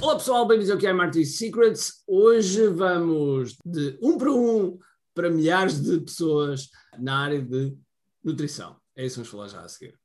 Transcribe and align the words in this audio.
Olá 0.00 0.14
pessoal, 0.14 0.46
bem-vindos 0.46 0.70
ao 0.70 0.78
que 0.78 0.86
é 0.86 0.92
Martin 0.92 1.24
Secrets. 1.24 2.04
Hoje 2.06 2.68
vamos 2.68 3.56
de 3.66 3.98
um 4.00 4.16
para 4.16 4.32
um 4.32 4.78
para 5.12 5.28
milhares 5.28 5.82
de 5.82 5.98
pessoas 5.98 6.68
na 6.96 7.18
área 7.18 7.42
de 7.42 7.76
nutrição. 8.22 8.76
É 8.94 9.04
isso 9.04 9.20
que 9.20 9.28
vamos 9.28 9.30
falar 9.30 9.48
já 9.48 9.66
a 9.66 9.68
seguir. 9.68 9.98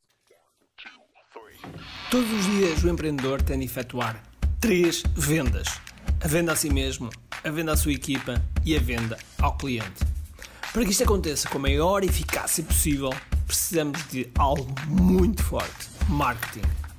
Todos 2.10 2.28
os 2.32 2.46
dias 2.46 2.84
o 2.84 2.90
empreendedor 2.90 3.44
tem 3.44 3.60
de 3.60 3.66
efetuar 3.66 4.24
três 4.60 5.04
vendas: 5.16 5.68
a 6.20 6.28
venda 6.28 6.54
a 6.54 6.56
si 6.56 6.72
mesmo, 6.72 7.12
a 7.44 7.52
venda 7.52 7.74
à 7.74 7.78
sua 7.78 7.94
equipa 7.94 8.42
e 8.66 8.76
a 8.76 8.80
venda 8.80 9.16
ao 9.40 9.56
cliente. 9.56 10.04
Para 10.74 10.84
que 10.84 10.90
isto 10.90 11.04
aconteça 11.04 11.48
com 11.48 11.60
a 11.60 11.62
maior 11.62 12.04
eficácia 12.04 12.64
possível, 12.64 13.12
precisamos 13.46 14.04
de 14.10 14.28
algo 14.40 14.74
muito 14.88 15.44
forte: 15.44 15.88
marketing. 16.10 16.83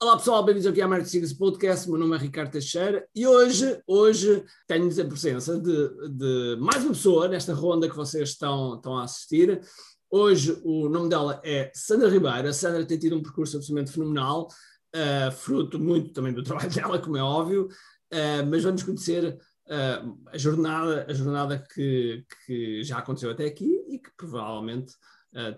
Olá 0.00 0.16
pessoal, 0.16 0.44
bem-vindos 0.44 0.70
aqui 0.70 0.80
ao 0.80 0.88
Marketing 0.88 1.10
Secrets 1.10 1.36
Podcast. 1.36 1.90
Meu 1.90 1.98
nome 1.98 2.14
é 2.14 2.20
Ricardo 2.20 2.52
Teixeira 2.52 3.04
e 3.12 3.26
hoje, 3.26 3.82
hoje 3.84 4.44
tenho 4.68 4.88
a 4.88 5.04
presença 5.04 5.58
de, 5.58 6.08
de, 6.08 6.56
mais 6.60 6.84
uma 6.84 6.92
pessoa 6.92 7.26
nesta 7.26 7.52
ronda 7.52 7.90
que 7.90 7.96
vocês 7.96 8.28
estão, 8.28 8.76
estão 8.76 8.96
a 8.96 9.02
assistir. 9.02 9.60
Hoje 10.08 10.56
o 10.62 10.88
nome 10.88 11.08
dela 11.08 11.42
é 11.44 11.72
Sandra 11.74 12.08
Ribeiro. 12.08 12.46
A 12.46 12.52
Sandra 12.52 12.86
tem 12.86 12.96
tido 12.96 13.16
um 13.16 13.22
percurso 13.24 13.56
absolutamente 13.56 13.90
fenomenal, 13.90 14.46
uh, 14.94 15.32
fruto 15.32 15.80
muito 15.80 16.12
também 16.12 16.32
do 16.32 16.44
trabalho 16.46 16.72
dela, 16.72 17.00
como 17.00 17.16
é 17.16 17.22
óbvio, 17.22 17.66
uh, 17.66 18.46
mas 18.48 18.62
vamos 18.62 18.84
conhecer 18.84 19.36
uh, 19.66 20.18
a 20.28 20.38
jornada, 20.38 21.06
a 21.08 21.12
jornada 21.12 21.66
que, 21.74 22.24
que, 22.46 22.84
já 22.84 22.98
aconteceu 22.98 23.32
até 23.32 23.46
aqui 23.46 23.84
e 23.88 23.98
que 23.98 24.10
provavelmente 24.16 24.92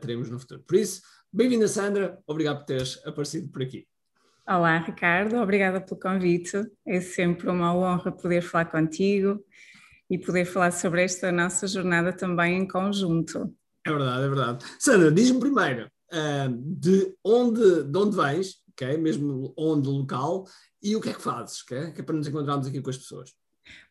teremos 0.01 0.31
no 0.31 0.39
futuro. 0.39 0.65
Por 0.67 0.77
isso, 0.77 1.03
bem-vinda 1.31 1.69
Sandra, 1.69 2.19
obrigado 2.27 2.59
por 2.59 2.65
teres 2.65 2.99
aparecido 3.05 3.51
por 3.51 3.63
aqui. 3.63 3.87
Olá, 4.51 4.79
Ricardo, 4.79 5.37
obrigada 5.37 5.81
pelo 5.81 6.01
convite. 6.01 6.61
É 6.85 7.01
sempre 7.01 7.49
uma 7.49 7.73
honra 7.73 8.11
poder 8.11 8.43
falar 8.43 8.65
contigo 8.65 9.41
e 10.11 10.19
poder 10.19 10.45
falar 10.45 10.73
sobre 10.73 11.05
esta 11.05 11.31
nossa 11.31 11.69
jornada 11.69 12.13
também 12.13 12.59
em 12.59 12.67
conjunto. 12.67 13.55
É 13.87 13.91
verdade, 13.93 14.25
é 14.25 14.29
verdade. 14.29 14.65
Sandra, 14.77 15.13
diz-me 15.13 15.39
primeiro 15.39 15.87
uh, 15.87 16.49
de, 16.67 17.15
onde, 17.25 17.85
de 17.85 17.97
onde 17.97 18.17
vens, 18.17 18.57
okay? 18.73 18.97
mesmo 18.97 19.55
onde 19.57 19.89
local, 19.89 20.43
e 20.83 20.97
o 20.97 21.01
que 21.01 21.11
é 21.11 21.15
que 21.15 21.23
fazes, 21.23 21.63
okay? 21.63 21.93
que 21.93 22.01
é 22.01 22.05
para 22.05 22.17
nos 22.17 22.27
encontrarmos 22.27 22.67
aqui 22.67 22.83
com 22.83 22.91
as 22.91 22.99
pessoas. 22.99 23.33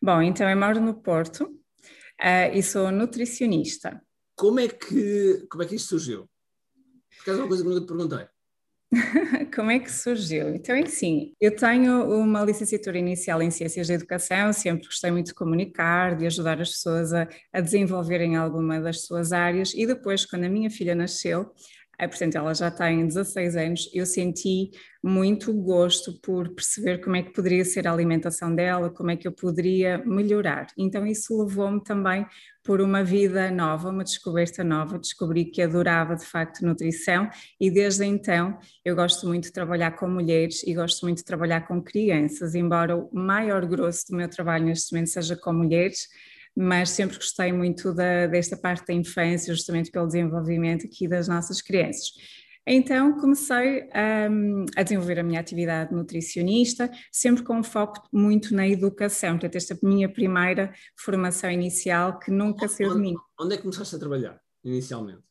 Bom, 0.02 0.22
então 0.22 0.50
eu 0.50 0.58
moro 0.58 0.82
no 0.82 0.94
Porto 0.94 1.46
uh, 1.46 2.54
e 2.54 2.62
sou 2.62 2.92
nutricionista. 2.92 4.02
Como 4.36 4.60
é 4.60 4.68
que, 4.68 5.48
como 5.50 5.64
é 5.64 5.66
que 5.66 5.76
isto 5.76 5.88
surgiu? 5.88 6.30
Porque 7.16 7.30
é 7.30 7.34
uma 7.36 7.48
coisa 7.48 7.64
que 7.64 7.70
nunca 7.70 7.80
te 7.80 7.88
perguntei. 7.88 8.28
Como 9.56 9.70
é 9.70 9.80
que 9.80 9.92
surgiu? 9.92 10.56
Então, 10.56 10.76
é 10.76 10.82
assim, 10.82 11.34
eu 11.40 11.56
tenho 11.56 12.10
uma 12.20 12.44
licenciatura 12.44 12.98
inicial 12.98 13.42
em 13.42 13.52
Ciências 13.52 13.88
da 13.88 13.94
Educação, 13.94 14.52
sempre 14.52 14.86
gostei 14.86 15.12
muito 15.12 15.28
de 15.28 15.34
comunicar, 15.36 16.16
de 16.18 16.26
ajudar 16.26 16.60
as 16.60 16.72
pessoas 16.72 17.14
a, 17.14 17.28
a 17.54 17.62
desenvolverem 17.62 18.36
alguma 18.36 18.80
das 18.80 19.06
suas 19.06 19.32
áreas, 19.32 19.74
e 19.76 19.86
depois, 19.86 20.26
quando 20.26 20.46
a 20.46 20.50
minha 20.50 20.72
filha 20.72 20.96
nasceu, 20.96 21.52
é, 22.00 22.08
portanto, 22.08 22.36
ela 22.36 22.54
já 22.54 22.72
tem 22.72 23.06
16 23.06 23.58
anos, 23.58 23.90
eu 23.94 24.06
senti 24.06 24.72
muito 25.04 25.54
gosto 25.54 26.18
por 26.22 26.48
perceber 26.56 27.00
como 27.00 27.18
é 27.18 27.24
que 27.24 27.34
poderia 27.34 27.66
ser 27.66 27.88
a 27.88 27.92
alimentação 27.92 28.56
dela, 28.56 28.90
como 28.90 29.12
é 29.12 29.18
que 29.18 29.28
eu 29.28 29.34
poderia 29.34 29.98
melhorar. 30.06 30.68
Então, 30.78 31.06
isso 31.06 31.38
levou-me 31.44 31.84
também 31.84 32.26
por 32.64 32.80
uma 32.80 33.04
vida 33.04 33.52
nova, 33.52 33.90
uma 33.90 34.04
descoberta 34.06 34.64
nova. 34.64 34.98
Descobri 34.98 35.46
que 35.46 35.62
adorava 35.62 36.16
de 36.16 36.26
facto 36.26 36.66
nutrição 36.66 37.30
e 37.60 37.70
desde 37.70 38.06
então 38.06 38.58
eu 38.86 38.96
gosto 38.96 39.28
muito 39.28 39.46
de 39.46 39.52
trabalhar 39.52 39.92
com 39.92 40.08
mulheres 40.08 40.64
e 40.64 40.74
gosto 40.74 41.06
muito 41.06 41.18
de 41.18 41.26
trabalhar 41.26 41.68
com 41.68 41.82
crianças, 41.82 42.56
embora 42.56 42.96
o 42.96 43.10
maior 43.14 43.66
grosso 43.66 44.06
do 44.10 44.16
meu 44.16 44.30
trabalho 44.30 44.66
neste 44.66 44.94
momento 44.94 45.10
seja 45.10 45.36
com 45.36 45.52
mulheres 45.52 46.08
mas 46.62 46.90
sempre 46.90 47.16
gostei 47.16 47.54
muito 47.54 47.94
da, 47.94 48.28
desta 48.28 48.58
parte 48.58 48.86
da 48.86 48.94
infância, 48.94 49.56
justamente 49.56 49.90
pelo 49.90 50.08
desenvolvimento 50.08 50.86
aqui 50.86 51.08
das 51.08 51.26
nossas 51.26 51.62
crianças. 51.62 52.12
Então 52.68 53.18
comecei 53.18 53.88
um, 54.30 54.66
a 54.76 54.84
desenvolver 54.84 55.20
a 55.20 55.24
minha 55.24 55.40
atividade 55.40 55.94
nutricionista, 55.94 56.92
sempre 57.14 57.44
com 57.44 57.60
um 57.60 57.64
foco 57.64 58.06
muito 58.12 58.54
na 58.54 58.68
educação, 58.68 59.32
portanto 59.32 59.56
esta 59.56 59.80
minha 59.82 60.10
primeira 60.10 60.74
formação 60.98 61.50
inicial 61.50 62.20
que 62.20 62.30
nunca 62.30 62.68
saiu 62.68 62.94
de 62.94 63.00
mim. 63.00 63.16
Onde 63.40 63.54
é 63.54 63.58
que 63.58 63.64
começaste 63.64 63.96
a 63.96 64.00
trabalhar 64.00 64.38
inicialmente? 64.62 65.24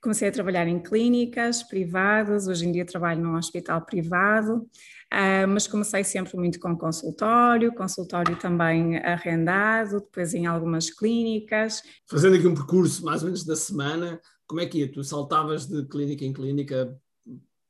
Comecei 0.00 0.28
a 0.28 0.32
trabalhar 0.32 0.66
em 0.66 0.82
clínicas 0.82 1.62
privadas, 1.62 2.48
hoje 2.48 2.66
em 2.66 2.72
dia 2.72 2.86
trabalho 2.86 3.22
num 3.22 3.36
hospital 3.36 3.84
privado, 3.84 4.66
uh, 5.14 5.48
mas 5.48 5.66
comecei 5.66 6.02
sempre 6.02 6.36
muito 6.36 6.58
com 6.58 6.76
consultório, 6.76 7.74
consultório 7.74 8.36
também 8.36 8.98
arrendado, 8.98 10.00
depois 10.00 10.34
em 10.34 10.46
algumas 10.46 10.90
clínicas. 10.90 11.82
Fazendo 12.08 12.36
aqui 12.36 12.46
um 12.46 12.54
percurso 12.54 13.04
mais 13.04 13.22
ou 13.22 13.26
menos 13.26 13.44
da 13.44 13.56
semana, 13.56 14.20
como 14.46 14.60
é 14.60 14.66
que 14.66 14.78
ia? 14.78 14.92
Tu 14.92 15.02
saltavas 15.02 15.66
de 15.66 15.86
clínica 15.86 16.24
em 16.24 16.32
clínica, 16.32 16.96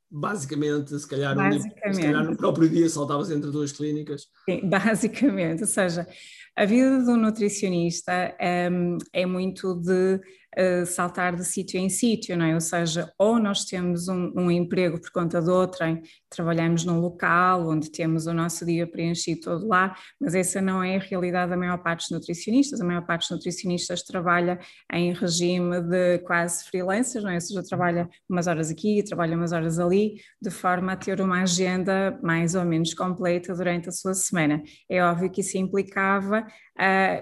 basicamente, 0.09 0.97
se 0.97 1.07
calhar, 1.07 1.35
basicamente. 1.35 1.89
Um, 1.89 1.93
se 1.93 2.01
calhar 2.01 2.25
no 2.25 2.37
próprio 2.37 2.69
dia 2.69 2.89
saltavas 2.89 3.31
entre 3.31 3.51
duas 3.51 3.71
clínicas? 3.71 4.27
Sim, 4.49 4.61
basicamente, 4.69 5.61
ou 5.61 5.67
seja, 5.67 6.07
a 6.55 6.65
vida 6.65 7.03
do 7.03 7.17
nutricionista 7.17 8.11
é, 8.39 8.69
é 9.11 9.25
muito 9.25 9.75
de 9.75 10.21
uh, 10.57 10.85
saltar 10.85 11.35
de 11.35 11.43
sítio 11.43 11.79
em 11.79 11.89
sítio, 11.89 12.37
não 12.37 12.45
é? 12.45 12.53
Ou 12.53 12.61
seja, 12.61 13.11
ou 13.17 13.39
nós 13.39 13.65
temos 13.65 14.07
um, 14.07 14.31
um, 14.35 14.49
emprego 14.49 14.99
por 14.99 15.11
conta 15.11 15.41
de 15.41 15.49
outrem, 15.49 16.01
trabalhamos 16.29 16.85
num 16.85 16.99
local 16.99 17.67
onde 17.67 17.91
temos 17.91 18.25
o 18.25 18.33
nosso 18.33 18.65
dia 18.65 18.87
preenchido 18.87 19.41
todo 19.41 19.67
lá, 19.67 19.95
mas 20.19 20.33
essa 20.33 20.61
não 20.61 20.83
é 20.83 20.95
a 20.95 20.99
realidade 20.99 21.51
da 21.51 21.57
maior 21.57 21.77
parte 21.77 22.03
dos 22.03 22.11
nutricionistas. 22.11 22.79
A 22.81 22.85
maior 22.85 23.05
parte 23.05 23.23
dos 23.23 23.31
nutricionistas 23.31 24.01
trabalha 24.03 24.59
em 24.91 25.13
regime 25.13 25.81
de 25.81 26.19
quase 26.19 26.63
freelancers, 26.65 27.23
não 27.23 27.31
é? 27.31 27.35
Ou 27.35 27.41
seja, 27.41 27.63
trabalha 27.63 28.09
umas 28.29 28.47
horas 28.47 28.71
aqui, 28.71 29.03
trabalha 29.03 29.35
umas 29.35 29.51
horas 29.51 29.79
ali, 29.79 30.15
de 30.41 30.49
forma 30.49 30.93
a 30.93 30.95
ter 30.95 31.19
uma 31.21 31.41
agenda 31.41 32.17
mais 32.23 32.55
ou 32.55 32.63
menos 32.63 32.93
completa 32.93 33.53
durante 33.53 33.89
a 33.89 33.91
sua 33.91 34.13
semana. 34.13 34.63
É 34.89 35.03
óbvio 35.03 35.29
que 35.29 35.41
isso 35.41 35.57
implicava 35.57 36.44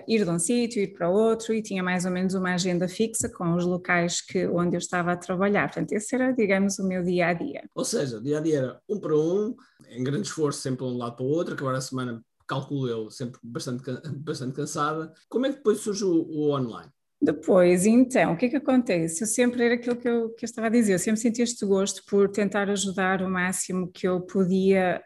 ir 0.07 0.23
de 0.23 0.29
um 0.29 0.39
sítio, 0.39 0.81
ir 0.81 0.93
para 0.93 1.09
outro, 1.09 1.53
e 1.53 1.61
tinha 1.61 1.83
mais 1.83 2.05
ou 2.05 2.11
menos 2.11 2.33
uma 2.33 2.53
agenda 2.53 2.87
fixa 2.87 3.29
com 3.29 3.55
os 3.55 3.65
locais 3.65 4.21
que, 4.21 4.47
onde 4.47 4.75
eu 4.75 4.79
estava 4.79 5.11
a 5.11 5.17
trabalhar. 5.17 5.67
Portanto, 5.67 5.91
esse 5.93 6.15
era, 6.15 6.31
digamos, 6.31 6.79
o 6.79 6.87
meu 6.87 7.03
dia 7.03 7.27
a 7.27 7.33
dia. 7.33 7.63
Ou 7.73 7.85
seja, 7.85 8.17
o 8.17 8.21
dia 8.21 8.37
a 8.37 8.41
dia 8.41 8.57
era 8.57 8.81
um 8.87 8.99
para 8.99 9.15
um, 9.15 9.55
em 9.89 10.03
grande 10.03 10.27
esforço, 10.27 10.61
sempre 10.61 10.85
de 10.85 10.91
um 10.91 10.97
lado 10.97 11.15
para 11.15 11.25
o 11.25 11.29
outro, 11.29 11.53
acabar 11.53 11.75
a 11.75 11.81
semana, 11.81 12.23
calculo 12.47 12.87
eu, 12.87 13.09
sempre 13.09 13.39
bastante, 13.43 13.83
bastante 14.19 14.53
cansada. 14.53 15.11
Como 15.27 15.45
é 15.45 15.49
que 15.49 15.57
depois 15.57 15.79
surge 15.79 16.05
o, 16.05 16.13
o 16.13 16.51
online? 16.51 16.91
Depois, 17.23 17.85
então, 17.85 18.33
o 18.33 18.35
que 18.35 18.47
é 18.47 18.49
que 18.49 18.57
acontece? 18.57 19.23
Eu 19.23 19.27
sempre 19.27 19.63
era 19.63 19.75
aquilo 19.75 19.95
que 19.95 20.09
eu, 20.09 20.31
que 20.31 20.43
eu 20.43 20.45
estava 20.45 20.67
a 20.67 20.69
dizer, 20.69 20.91
eu 20.91 20.99
sempre 20.99 21.21
senti 21.21 21.41
este 21.41 21.65
gosto 21.65 22.03
por 22.05 22.27
tentar 22.27 22.69
ajudar 22.69 23.21
o 23.21 23.29
máximo 23.29 23.89
que 23.93 24.05
eu 24.05 24.19
podia 24.19 25.01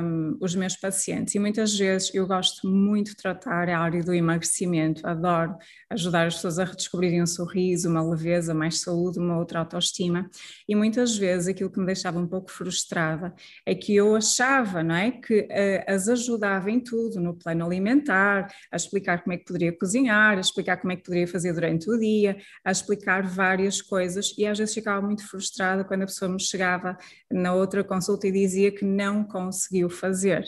um, 0.00 0.38
os 0.40 0.54
meus 0.54 0.76
pacientes 0.76 1.34
e 1.34 1.40
muitas 1.40 1.76
vezes 1.76 2.14
eu 2.14 2.24
gosto 2.24 2.68
muito 2.68 3.10
de 3.10 3.16
tratar 3.16 3.68
a 3.68 3.80
área 3.80 4.00
do 4.00 4.14
emagrecimento, 4.14 5.04
adoro 5.04 5.56
ajudar 5.90 6.28
as 6.28 6.36
pessoas 6.36 6.60
a 6.60 6.64
redescobrirem 6.64 7.20
um 7.20 7.26
sorriso, 7.26 7.90
uma 7.90 8.02
leveza, 8.10 8.54
mais 8.54 8.80
saúde, 8.80 9.18
uma 9.18 9.36
outra 9.36 9.58
autoestima 9.58 10.30
e 10.68 10.74
muitas 10.76 11.16
vezes 11.16 11.48
aquilo 11.48 11.70
que 11.70 11.80
me 11.80 11.86
deixava 11.86 12.20
um 12.20 12.28
pouco 12.28 12.48
frustrada 12.48 13.34
é 13.66 13.74
que 13.74 13.92
eu 13.92 14.14
achava, 14.14 14.84
não 14.84 14.94
é, 14.94 15.10
que 15.10 15.40
uh, 15.40 15.92
as 15.92 16.08
ajudava 16.08 16.70
em 16.70 16.78
tudo, 16.78 17.18
no 17.18 17.34
plano 17.34 17.66
alimentar, 17.66 18.46
a 18.70 18.76
explicar 18.76 19.24
como 19.24 19.34
é 19.34 19.36
que 19.36 19.46
poderia 19.46 19.76
cozinhar, 19.76 20.36
a 20.36 20.40
explicar 20.40 20.76
como 20.76 20.92
é 20.92 20.96
que 20.96 21.02
poderia 21.02 21.26
fazer 21.26 21.55
durante 21.56 21.90
o 21.90 21.98
dia, 21.98 22.36
a 22.64 22.70
explicar 22.70 23.26
várias 23.26 23.82
coisas 23.82 24.32
e 24.38 24.46
às 24.46 24.58
vezes 24.58 24.74
ficava 24.74 25.04
muito 25.04 25.28
frustrada 25.28 25.84
quando 25.84 26.02
a 26.02 26.06
pessoa 26.06 26.30
me 26.30 26.40
chegava 26.40 26.96
na 27.30 27.52
outra 27.52 27.82
consulta 27.82 28.28
e 28.28 28.32
dizia 28.32 28.70
que 28.70 28.84
não 28.84 29.24
conseguiu 29.24 29.90
fazer. 29.90 30.44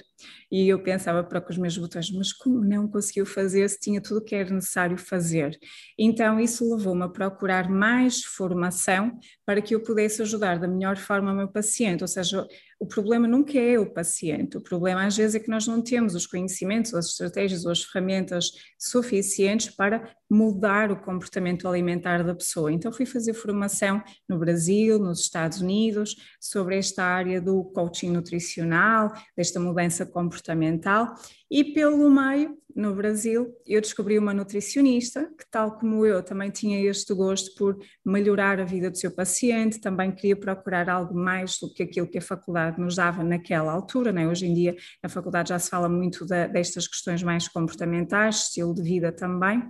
E 0.50 0.68
eu 0.68 0.82
pensava 0.82 1.22
para 1.22 1.40
com 1.40 1.50
os 1.50 1.58
meus 1.58 1.76
botões, 1.76 2.10
mas 2.10 2.32
como 2.32 2.64
não 2.64 2.88
conseguiu 2.88 3.26
fazer 3.26 3.68
se 3.68 3.78
tinha 3.78 4.00
tudo 4.00 4.18
o 4.18 4.24
que 4.24 4.34
era 4.34 4.50
necessário 4.50 4.96
fazer? 4.96 5.58
Então 5.98 6.40
isso 6.40 6.74
levou-me 6.74 7.04
a 7.04 7.08
procurar 7.08 7.68
mais 7.68 8.22
formação 8.24 9.18
para 9.44 9.60
que 9.60 9.74
eu 9.74 9.82
pudesse 9.82 10.22
ajudar 10.22 10.58
da 10.58 10.68
melhor 10.68 10.96
forma 10.96 11.32
o 11.32 11.36
meu 11.36 11.48
paciente, 11.48 12.02
ou 12.02 12.08
seja, 12.08 12.46
o 12.80 12.86
problema 12.86 13.26
nunca 13.26 13.58
é 13.58 13.78
o 13.78 13.92
paciente, 13.92 14.56
o 14.56 14.60
problema 14.60 15.04
às 15.04 15.16
vezes 15.16 15.34
é 15.34 15.40
que 15.40 15.50
nós 15.50 15.66
não 15.66 15.82
temos 15.82 16.14
os 16.14 16.26
conhecimentos, 16.26 16.94
as 16.94 17.06
estratégias 17.06 17.64
ou 17.64 17.72
as 17.72 17.82
ferramentas 17.82 18.52
suficientes 18.78 19.68
para 19.74 20.14
mudar 20.30 20.90
o 20.90 21.00
comportamento 21.00 21.66
alimentar 21.66 22.22
da 22.22 22.34
pessoa. 22.34 22.72
Então 22.72 22.92
fui 22.92 23.06
fazer 23.06 23.32
formação 23.34 24.02
no 24.28 24.38
Brasil, 24.38 24.98
nos 24.98 25.20
Estados 25.20 25.60
Unidos, 25.60 26.16
sobre 26.40 26.76
esta 26.76 27.04
área 27.04 27.40
do 27.40 27.64
coaching 27.64 28.10
nutricional, 28.10 29.12
desta 29.36 29.58
mudança 29.58 30.04
comportamental 30.04 31.14
e 31.50 31.64
pelo 31.64 32.10
meio, 32.10 32.58
no 32.76 32.94
Brasil, 32.94 33.54
eu 33.66 33.80
descobri 33.80 34.18
uma 34.18 34.34
nutricionista 34.34 35.24
que, 35.36 35.46
tal 35.50 35.78
como 35.78 36.04
eu, 36.04 36.22
também 36.22 36.50
tinha 36.50 36.78
este 36.78 37.14
gosto 37.14 37.54
por 37.56 37.78
melhorar 38.04 38.60
a 38.60 38.64
vida 38.64 38.90
do 38.90 38.98
seu 38.98 39.10
paciente, 39.10 39.80
também 39.80 40.12
queria 40.12 40.36
procurar 40.36 40.90
algo 40.90 41.14
mais 41.14 41.58
do 41.58 41.72
que 41.72 41.82
aquilo 41.82 42.06
que 42.06 42.18
a 42.18 42.22
faculdade 42.22 42.78
nos 42.78 42.96
dava 42.96 43.24
naquela 43.24 43.72
altura. 43.72 44.12
Né? 44.12 44.28
Hoje 44.28 44.46
em 44.46 44.52
dia, 44.52 44.76
na 45.02 45.08
faculdade 45.08 45.48
já 45.48 45.58
se 45.58 45.70
fala 45.70 45.88
muito 45.88 46.26
destas 46.26 46.86
questões 46.86 47.22
mais 47.22 47.48
comportamentais, 47.48 48.42
estilo 48.42 48.74
de 48.74 48.82
vida 48.82 49.10
também 49.10 49.62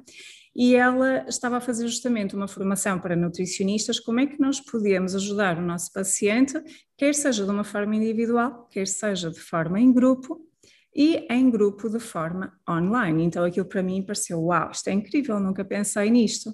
e 0.58 0.74
ela 0.74 1.24
estava 1.28 1.58
a 1.58 1.60
fazer 1.60 1.86
justamente 1.86 2.34
uma 2.34 2.48
formação 2.48 2.98
para 2.98 3.14
nutricionistas, 3.14 4.00
como 4.00 4.18
é 4.18 4.26
que 4.26 4.40
nós 4.40 4.58
podemos 4.58 5.14
ajudar 5.14 5.56
o 5.56 5.62
nosso 5.62 5.92
paciente, 5.92 6.60
quer 6.96 7.14
seja 7.14 7.44
de 7.44 7.50
uma 7.52 7.62
forma 7.62 7.94
individual, 7.94 8.66
quer 8.68 8.88
seja 8.88 9.30
de 9.30 9.38
forma 9.38 9.78
em 9.78 9.92
grupo, 9.92 10.44
e 10.92 11.24
em 11.30 11.48
grupo 11.48 11.88
de 11.88 12.00
forma 12.00 12.52
online. 12.68 13.22
Então 13.22 13.44
aquilo 13.44 13.66
para 13.66 13.84
mim 13.84 14.02
pareceu, 14.02 14.42
uau, 14.42 14.72
isto 14.72 14.88
é 14.88 14.92
incrível, 14.92 15.38
nunca 15.38 15.64
pensei 15.64 16.10
nisto. 16.10 16.52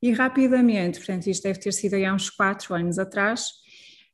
E 0.00 0.12
rapidamente, 0.12 0.98
portanto 0.98 1.26
isto 1.26 1.42
deve 1.42 1.58
ter 1.58 1.72
sido 1.72 1.94
há 1.94 2.14
uns 2.14 2.30
quatro 2.30 2.74
anos 2.76 2.96
atrás, 2.96 3.46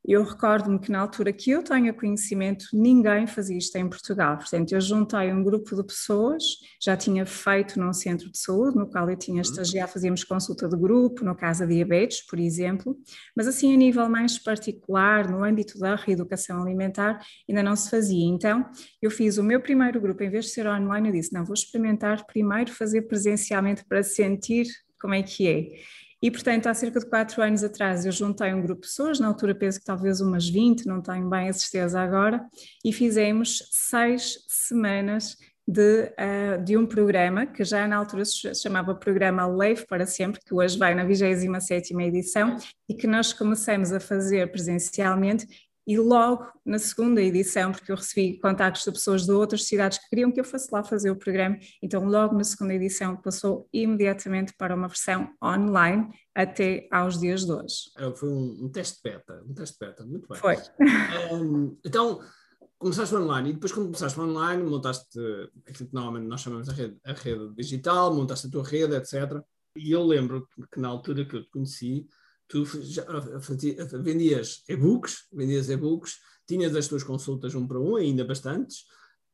eu 0.05 0.23
recordo-me 0.23 0.79
que 0.79 0.91
na 0.91 0.99
altura 0.99 1.31
que 1.33 1.51
eu 1.51 1.61
tenho 1.61 1.93
conhecimento, 1.93 2.65
ninguém 2.73 3.27
fazia 3.27 3.57
isto 3.57 3.75
em 3.75 3.87
Portugal. 3.87 4.37
Portanto, 4.37 4.71
eu 4.71 4.81
juntei 4.81 5.31
um 5.31 5.43
grupo 5.43 5.75
de 5.75 5.83
pessoas, 5.83 6.43
já 6.81 6.95
tinha 6.95 7.25
feito 7.25 7.79
num 7.79 7.93
centro 7.93 8.31
de 8.31 8.37
saúde, 8.37 8.77
no 8.77 8.89
qual 8.89 9.09
eu 9.09 9.17
tinha 9.17 9.35
uhum. 9.35 9.41
estagiado, 9.41 9.91
fazíamos 9.91 10.23
consulta 10.23 10.67
de 10.67 10.77
grupo, 10.77 11.23
no 11.23 11.35
caso 11.35 11.63
a 11.63 11.65
diabetes, 11.65 12.25
por 12.25 12.39
exemplo, 12.39 12.97
mas 13.35 13.47
assim 13.47 13.73
a 13.73 13.77
nível 13.77 14.09
mais 14.09 14.39
particular, 14.39 15.29
no 15.29 15.43
âmbito 15.43 15.77
da 15.77 15.95
reeducação 15.95 16.61
alimentar, 16.61 17.21
ainda 17.47 17.61
não 17.61 17.75
se 17.75 17.89
fazia. 17.89 18.25
Então, 18.25 18.65
eu 19.01 19.11
fiz 19.11 19.37
o 19.37 19.43
meu 19.43 19.61
primeiro 19.61 19.99
grupo, 19.99 20.23
em 20.23 20.29
vez 20.29 20.45
de 20.45 20.51
ser 20.51 20.67
online, 20.67 21.09
eu 21.09 21.13
disse, 21.13 21.33
não, 21.33 21.45
vou 21.45 21.53
experimentar 21.53 22.25
primeiro 22.25 22.71
fazer 22.71 23.03
presencialmente 23.03 23.83
para 23.85 24.01
sentir 24.01 24.65
como 24.99 25.13
é 25.13 25.23
que 25.23 25.47
é. 25.47 25.67
E, 26.21 26.29
portanto, 26.29 26.67
há 26.67 26.73
cerca 26.73 26.99
de 26.99 27.05
quatro 27.05 27.41
anos 27.41 27.63
atrás 27.63 28.05
eu 28.05 28.11
juntei 28.11 28.53
um 28.53 28.61
grupo 28.61 28.81
de 28.81 28.87
pessoas, 28.87 29.19
na 29.19 29.27
altura 29.27 29.55
penso 29.55 29.79
que 29.79 29.85
talvez 29.85 30.19
umas 30.19 30.49
20, 30.49 30.85
não 30.85 31.01
tenho 31.01 31.29
bem 31.29 31.47
a 31.47 31.53
certeza 31.53 32.01
agora, 32.01 32.45
e 32.83 32.91
fizemos 32.91 33.63
seis 33.71 34.39
semanas 34.47 35.37
de, 35.69 36.11
uh, 36.17 36.63
de 36.63 36.75
um 36.75 36.85
programa 36.85 37.45
que 37.45 37.63
já 37.63 37.87
na 37.87 37.95
altura 37.95 38.25
se 38.25 38.53
chamava 38.55 38.95
Programa 38.95 39.45
Leve 39.45 39.85
para 39.85 40.05
Sempre, 40.05 40.41
que 40.43 40.53
hoje 40.53 40.77
vai 40.77 40.95
na 40.95 41.05
27ª 41.05 42.01
edição 42.01 42.57
e 42.87 42.95
que 42.95 43.05
nós 43.05 43.31
começamos 43.31 43.93
a 43.93 43.99
fazer 43.99 44.51
presencialmente 44.51 45.47
e 45.89 45.97
logo 45.97 46.45
na 46.63 46.77
segunda 46.77 47.19
edição, 47.19 47.71
porque 47.71 47.91
eu 47.91 47.95
recebi 47.95 48.39
contactos 48.39 48.83
de 48.83 48.91
pessoas 48.91 49.25
de 49.25 49.31
outras 49.31 49.63
cidades 49.63 49.97
que 49.97 50.07
queriam 50.07 50.31
que 50.31 50.39
eu 50.39 50.43
fosse 50.43 50.69
lá 50.71 50.83
fazer 50.83 51.09
o 51.09 51.15
programa, 51.15 51.57
então 51.81 52.05
logo 52.05 52.35
na 52.35 52.43
segunda 52.43 52.75
edição 52.75 53.17
passou 53.17 53.67
imediatamente 53.73 54.53
para 54.55 54.75
uma 54.75 54.87
versão 54.87 55.33
online 55.43 56.07
até 56.35 56.87
aos 56.91 57.19
dias 57.19 57.43
de 57.43 57.53
hoje. 57.53 57.89
É, 57.97 58.15
foi 58.15 58.29
um, 58.29 58.65
um 58.65 58.69
teste 58.69 58.99
beta, 59.03 59.43
um 59.47 59.53
teste 59.55 59.77
beta, 59.79 60.05
muito 60.05 60.27
bem. 60.27 60.37
Foi. 60.37 60.57
Um, 61.33 61.75
então, 61.83 62.21
começaste 62.77 63.15
online 63.15 63.49
e 63.49 63.53
depois 63.53 63.71
quando 63.71 63.87
começaste 63.87 64.19
online 64.19 64.61
montaste 64.61 65.19
aquilo 65.67 65.89
que 65.89 65.95
normalmente 65.95 66.27
nós 66.27 66.41
chamamos 66.41 66.69
a 66.69 66.73
rede, 66.73 66.97
a 67.03 67.13
rede 67.13 67.55
digital, 67.55 68.13
montaste 68.13 68.45
a 68.45 68.51
tua 68.51 68.63
rede, 68.63 68.93
etc. 68.93 69.41
E 69.75 69.91
eu 69.91 70.03
lembro 70.03 70.47
que 70.71 70.79
na 70.79 70.87
altura 70.87 71.25
que 71.25 71.35
eu 71.35 71.41
te 71.41 71.49
conheci, 71.49 72.05
tu 72.49 72.65
já, 72.81 73.05
vendias 74.01 74.63
e-books, 74.67 75.27
vendias 75.31 75.69
e-books, 75.69 76.17
tinhas 76.47 76.75
as 76.75 76.87
tuas 76.87 77.03
consultas 77.03 77.55
um 77.55 77.65
para 77.65 77.79
um, 77.79 77.95
ainda 77.95 78.25
bastantes, 78.25 78.83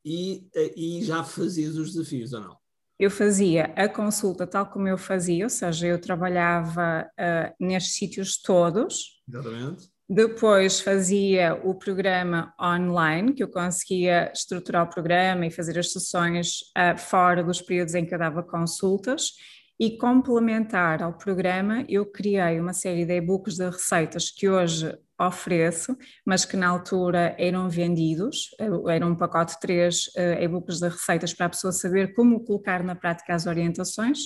e, 0.04 0.48
e 0.76 1.04
já 1.04 1.24
fazias 1.24 1.78
os 1.78 1.94
desafios, 1.94 2.34
ou 2.34 2.42
não? 2.42 2.58
Eu 3.00 3.10
fazia 3.10 3.66
a 3.76 3.90
consulta 3.90 4.46
tal 4.46 4.68
como 4.68 4.88
eu 4.88 4.98
fazia, 4.98 5.46
ou 5.46 5.50
seja, 5.50 5.88
eu 5.88 6.00
trabalhava 6.00 7.10
uh, 7.20 7.66
nestes 7.66 7.96
sítios 7.96 8.42
todos. 8.42 9.22
Exatamente. 9.28 9.90
Depois 10.08 10.80
fazia 10.80 11.60
o 11.64 11.74
programa 11.74 12.54
online, 12.62 13.34
que 13.34 13.44
eu 13.44 13.50
conseguia 13.50 14.32
estruturar 14.32 14.86
o 14.86 14.90
programa 14.90 15.46
e 15.48 15.52
fazer 15.52 15.80
as 15.80 15.92
sessões 15.92 16.62
uh, 16.78 16.98
fora 16.98 17.44
dos 17.44 17.62
períodos 17.62 17.96
em 17.96 18.06
que 18.06 18.14
eu 18.14 18.20
dava 18.20 18.44
consultas. 18.44 19.32
E 19.78 19.98
complementar 19.98 21.04
ao 21.04 21.14
programa, 21.14 21.84
eu 21.90 22.06
criei 22.06 22.60
uma 22.62 22.72
série 22.72 23.06
de 23.06 23.14
e-books 23.14 23.58
de 23.58 23.70
receitas 23.70 24.32
que 24.32 24.48
hoje 24.50 24.98
ofereço, 25.20 25.98
mas 26.26 26.46
que 26.46 26.56
na 26.56 26.70
altura 26.70 27.36
eram 27.38 27.70
vendidos, 27.70 28.50
era 28.90 29.06
um 29.06 29.16
pacote 29.16 29.54
de 29.54 29.60
três 29.60 30.08
uh, 30.16 30.42
e-books 30.42 30.80
de 30.80 30.88
receitas 30.88 31.34
para 31.34 31.48
a 31.48 31.50
pessoa 31.50 31.74
saber 31.74 32.14
como 32.14 32.44
colocar 32.46 32.84
na 32.84 32.96
prática 32.96 33.36
as 33.36 33.46
orientações. 33.46 34.20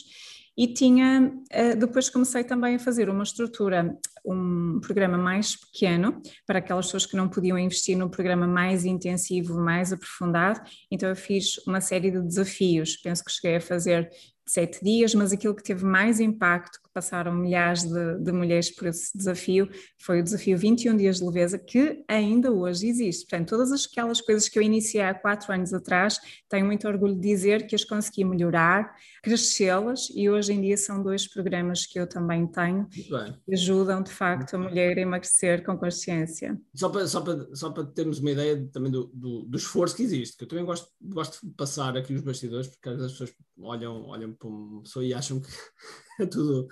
E 0.56 0.68
tinha, 0.74 1.32
uh, 1.32 1.80
depois 1.80 2.10
comecei 2.10 2.44
também 2.44 2.76
a 2.76 2.80
fazer 2.80 3.10
uma 3.10 3.24
estrutura, 3.24 3.98
um 4.26 4.80
programa 4.82 5.18
mais 5.18 5.56
pequeno, 5.56 6.22
para 6.46 6.60
aquelas 6.60 6.88
pessoas 6.88 7.06
que 7.06 7.16
não 7.16 7.28
podiam 7.28 7.58
investir 7.58 7.98
num 7.98 8.10
programa 8.10 8.46
mais 8.46 8.86
intensivo, 8.86 9.60
mais 9.60 9.94
aprofundado. 9.94 10.60
Então 10.92 11.10
eu 11.10 11.16
fiz 11.16 11.58
uma 11.66 11.82
série 11.82 12.12
de 12.12 12.22
desafios, 12.22 12.98
penso 12.98 13.24
que 13.24 13.32
cheguei 13.32 13.58
a 13.58 13.62
fazer 13.62 14.10
sete 14.50 14.84
dias, 14.84 15.14
mas 15.14 15.32
aquilo 15.32 15.56
que 15.56 15.64
teve 15.64 15.86
mais 15.86 16.20
impacto, 16.20 16.80
que 16.82 16.90
passaram 16.94 17.34
milhares 17.34 17.84
de, 17.84 18.18
de, 18.20 18.32
mulheres 18.32 18.72
por 18.72 18.88
esse 18.88 19.16
desafio, 19.16 19.70
foi 19.98 20.22
o 20.22 20.24
desafio 20.24 20.58
21 20.58 20.98
dias 20.98 21.18
de 21.18 21.26
leveza, 21.26 21.60
que 21.60 22.04
ainda 22.08 22.52
hoje 22.52 22.88
existe. 22.88 23.28
Portanto, 23.28 23.50
todas 23.50 23.72
aquelas 23.72 24.20
coisas 24.22 24.50
que 24.50 24.58
eu 24.58 24.64
iniciei 24.64 25.04
há 25.04 25.14
quatro 25.14 25.54
anos 25.54 25.74
atrás, 25.74 26.20
tenho 26.50 26.66
muito 26.66 26.88
orgulho 26.88 27.16
de 27.16 27.22
dizer 27.22 27.68
que 27.68 27.76
as 27.76 27.84
consegui 27.84 28.24
melhorar, 28.24 28.96
crescê-las, 29.22 30.10
e 30.16 30.30
hoje 30.30 30.54
em 30.54 30.62
dia 30.62 30.78
são 30.78 31.04
dois 31.04 31.28
programas 31.28 31.86
que 31.86 32.00
eu 32.00 32.08
também 32.08 32.48
tenho, 32.48 32.88
que 32.88 33.54
ajudam 33.54 34.02
de 34.02 34.12
facto 34.12 34.56
a 34.56 34.58
mulher 34.58 34.98
a 34.98 35.02
emagrecer 35.02 35.64
com 35.64 35.78
consciência. 35.78 36.60
Só 36.74 36.90
para, 36.90 37.08
só 37.08 37.22
para, 37.22 37.56
só 37.56 37.70
para 37.70 37.86
termos 37.86 38.20
uma 38.20 38.32
ideia 38.32 38.68
também 38.74 38.92
do, 38.92 39.12
do, 39.14 39.44
do 39.44 39.58
esforço 39.58 39.96
que 39.96 40.04
existe, 40.04 40.38
que 40.38 40.44
eu 40.44 40.48
também 40.48 40.66
gosto, 40.66 40.90
gosto 41.02 41.46
de 41.46 41.54
passar 41.54 41.96
aqui 41.96 42.14
os 42.14 42.22
bastidores, 42.22 42.68
porque 42.68 42.90
as 42.90 43.12
pessoas 43.12 43.34
olham, 43.62 44.06
olham 44.06 44.34
para 44.34 44.48
uma 44.48 44.82
pessoa 44.82 45.06
e 45.06 45.14
acham 45.14 45.40
que 45.40 45.50
é 46.20 46.26
tudo 46.26 46.68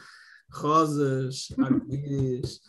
rosas, 0.49 1.47
arco-íris 1.57 2.61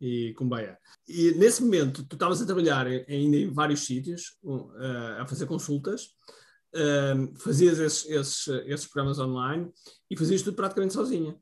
e 0.00 0.32
cumbaia. 0.34 0.78
E 1.08 1.32
nesse 1.32 1.62
momento, 1.62 2.04
tu 2.04 2.14
estavas 2.14 2.40
a 2.40 2.46
trabalhar 2.46 2.86
ainda 2.86 3.36
em 3.36 3.52
vários 3.52 3.84
sítios, 3.84 4.36
uh, 4.42 5.20
a 5.20 5.26
fazer 5.26 5.46
consultas, 5.46 6.10
uh, 6.74 7.38
fazias 7.38 7.78
esses, 7.78 8.08
esses, 8.08 8.48
esses, 8.66 8.86
programas 8.86 9.18
online 9.18 9.70
e 10.10 10.16
fazias 10.16 10.42
tudo 10.42 10.56
praticamente 10.56 10.94
sozinha. 10.94 11.36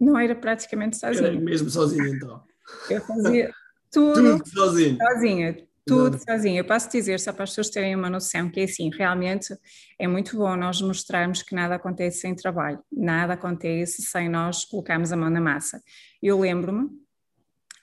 Não 0.00 0.18
era 0.18 0.34
praticamente 0.34 0.96
sozinha. 0.96 1.28
Era 1.28 1.40
mesmo 1.40 1.68
sozinha, 1.68 2.08
então. 2.08 2.42
Eu 2.88 3.00
fazia 3.02 3.52
tudo, 3.92 4.38
tudo 4.38 4.48
sozinha. 4.48 4.96
sozinha 4.96 5.69
tudo 5.86 6.18
sozinho. 6.18 6.58
Eu 6.58 6.64
posso 6.64 6.90
dizer, 6.90 7.18
só 7.18 7.32
para 7.32 7.44
as 7.44 7.50
pessoas 7.50 7.70
terem 7.70 7.94
uma 7.94 8.10
noção, 8.10 8.50
que 8.50 8.60
é 8.60 8.64
assim, 8.64 8.90
realmente 8.90 9.54
é 9.98 10.06
muito 10.06 10.36
bom 10.36 10.56
nós 10.56 10.80
mostrarmos 10.80 11.42
que 11.42 11.54
nada 11.54 11.74
acontece 11.74 12.20
sem 12.20 12.34
trabalho, 12.34 12.82
nada 12.92 13.34
acontece 13.34 14.02
sem 14.02 14.28
nós 14.28 14.64
colocarmos 14.64 15.12
a 15.12 15.16
mão 15.16 15.30
na 15.30 15.40
massa. 15.40 15.82
Eu 16.22 16.40
lembro-me 16.40 16.88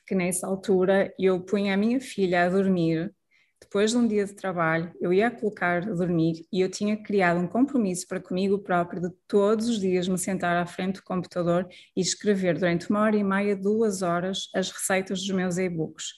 que 0.06 0.16
nessa 0.16 0.48
altura 0.48 1.14
eu 1.20 1.42
punha 1.42 1.74
a 1.74 1.78
minha 1.78 2.00
filha 2.00 2.46
a 2.46 2.50
dormir, 2.50 3.14
depois 3.60 3.92
de 3.92 3.98
um 3.98 4.08
dia 4.08 4.24
de 4.24 4.34
trabalho, 4.34 4.92
eu 5.02 5.12
ia 5.12 5.30
colocar 5.30 5.84
a 5.84 5.94
dormir 5.94 6.46
e 6.54 6.62
eu 6.62 6.70
tinha 6.70 6.96
criado 6.96 7.40
um 7.40 7.48
compromisso 7.48 8.08
para 8.08 8.22
comigo 8.22 8.60
próprio 8.60 9.02
de 9.02 9.10
todos 9.28 9.68
os 9.68 9.80
dias 9.80 10.08
me 10.08 10.18
sentar 10.18 10.56
à 10.56 10.66
frente 10.66 10.98
do 10.98 11.04
computador 11.04 11.68
e 11.96 12.00
escrever 12.00 12.58
durante 12.58 12.90
uma 12.90 13.02
hora 13.02 13.18
e 13.18 13.24
meia, 13.24 13.56
duas 13.56 14.02
horas, 14.02 14.48
as 14.56 14.70
receitas 14.72 15.20
dos 15.20 15.32
meus 15.32 15.58
e-books 15.58 16.14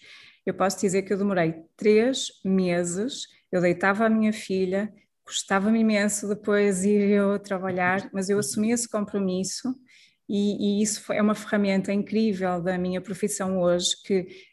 eu 0.46 0.54
posso 0.54 0.80
dizer 0.80 1.04
que 1.04 1.14
eu 1.14 1.18
demorei 1.18 1.56
três 1.76 2.28
meses, 2.44 3.28
eu 3.52 3.62
deitava 3.62 4.06
a 4.06 4.10
minha 4.10 4.34
filha, 4.34 4.94
custava-me 5.24 5.80
imenso 5.80 6.28
depois 6.28 6.84
ir 6.84 7.10
eu 7.10 7.38
trabalhar, 7.40 8.10
mas 8.14 8.30
eu 8.30 8.40
assumi 8.40 8.72
esse 8.72 8.90
compromisso 8.90 9.76
e, 10.28 10.80
e 10.80 10.84
isso 10.84 11.12
é 11.12 11.22
uma 11.22 11.36
ferramenta 11.36 11.92
incrível 11.92 12.62
da 12.62 12.78
minha 12.78 13.02
profissão 13.02 13.60
hoje 13.60 13.96
que 14.04 14.50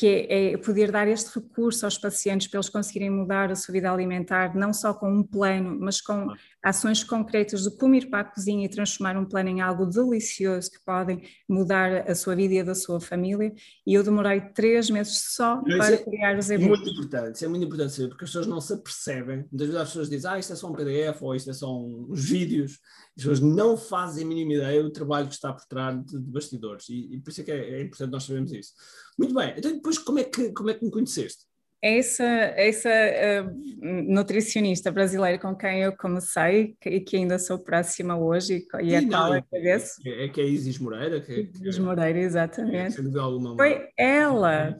que 0.00 0.06
é, 0.06 0.52
é, 0.52 0.56
poder 0.56 0.90
dar 0.90 1.08
este 1.08 1.38
recurso 1.38 1.84
aos 1.84 1.98
pacientes 1.98 2.46
para 2.46 2.58
eles 2.58 2.68
conseguirem 2.68 3.10
mudar 3.10 3.50
a 3.50 3.54
sua 3.54 3.72
vida 3.72 3.90
alimentar, 3.92 4.54
não 4.54 4.72
só 4.72 4.94
com 4.94 5.12
um 5.12 5.22
plano, 5.22 5.76
mas 5.78 6.00
com 6.00 6.28
ações 6.62 7.02
concretas 7.02 7.62
de 7.62 7.76
como 7.76 7.94
ir 7.94 8.10
para 8.10 8.20
a 8.20 8.24
cozinha 8.24 8.66
e 8.66 8.68
transformar 8.68 9.16
um 9.16 9.24
plano 9.24 9.48
em 9.48 9.60
algo 9.60 9.86
delicioso 9.86 10.70
que 10.70 10.84
podem 10.84 11.22
mudar 11.48 12.10
a 12.10 12.14
sua 12.14 12.36
vida 12.36 12.54
e 12.54 12.60
a 12.60 12.64
da 12.64 12.74
sua 12.74 13.00
família. 13.00 13.52
E 13.86 13.94
eu 13.94 14.02
demorei 14.02 14.40
três 14.40 14.90
meses 14.90 15.34
só 15.34 15.62
Mas 15.66 15.78
para 15.78 15.94
é 15.94 15.96
criar 15.98 16.38
os 16.38 16.50
e-books. 16.50 16.78
Muito 16.78 16.90
importante, 16.90 17.36
isso 17.36 17.44
é 17.44 17.48
muito 17.48 17.66
importante 17.66 17.92
saber, 17.92 18.08
porque 18.08 18.24
as 18.24 18.30
pessoas 18.30 18.46
não 18.46 18.60
se 18.60 18.74
apercebem. 18.74 19.36
Muitas 19.50 19.68
vezes 19.68 19.76
as 19.76 19.88
pessoas 19.88 20.10
dizem, 20.10 20.30
ah, 20.30 20.38
isto 20.38 20.52
é 20.52 20.56
só 20.56 20.70
um 20.70 20.74
PDF 20.74 21.22
ou 21.22 21.34
isto 21.34 21.50
é 21.50 21.54
só 21.54 21.78
uns 21.78 22.28
vídeos. 22.28 22.78
As 23.16 23.22
pessoas 23.22 23.40
não 23.40 23.76
fazem 23.76 24.24
a 24.24 24.28
mínima 24.28 24.54
ideia 24.54 24.82
do 24.82 24.90
trabalho 24.90 25.28
que 25.28 25.34
está 25.34 25.52
por 25.52 25.64
trás 25.66 26.04
de, 26.04 26.20
de 26.20 26.30
bastidores. 26.30 26.88
E, 26.88 27.14
e, 27.14 27.20
por 27.20 27.30
isso 27.30 27.40
é 27.40 27.44
que 27.44 27.52
é, 27.52 27.80
é 27.80 27.82
importante 27.82 28.10
nós 28.10 28.24
sabermos 28.24 28.52
isso. 28.52 28.72
Muito 29.18 29.34
bem, 29.34 29.54
então 29.56 29.72
depois 29.72 29.98
como 29.98 30.18
é 30.18 30.24
que, 30.24 30.52
como 30.52 30.70
é 30.70 30.74
que 30.74 30.84
me 30.84 30.90
conheceste? 30.90 31.49
Essa, 31.82 32.24
essa 32.24 32.90
uh, 32.90 34.12
nutricionista 34.12 34.90
brasileira 34.90 35.38
com 35.38 35.54
quem 35.54 35.80
eu 35.80 35.96
comecei 35.96 36.76
e 36.84 37.00
que 37.00 37.16
ainda 37.16 37.38
sou 37.38 37.58
próxima 37.58 38.16
hoje 38.16 38.66
e, 38.82 38.94
a 38.94 39.08
qual 39.08 39.32
agradeço. 39.32 40.00
É, 40.04 40.26
é 40.26 40.28
que 40.28 40.40
é 40.40 40.44
Isis 40.44 40.78
Moreira? 40.78 41.20
Que, 41.20 41.50
Isis 41.54 41.78
Moreira, 41.78 42.18
exatamente. 42.18 43.00
É, 43.00 43.56
Foi 43.56 43.88
ela 43.96 44.78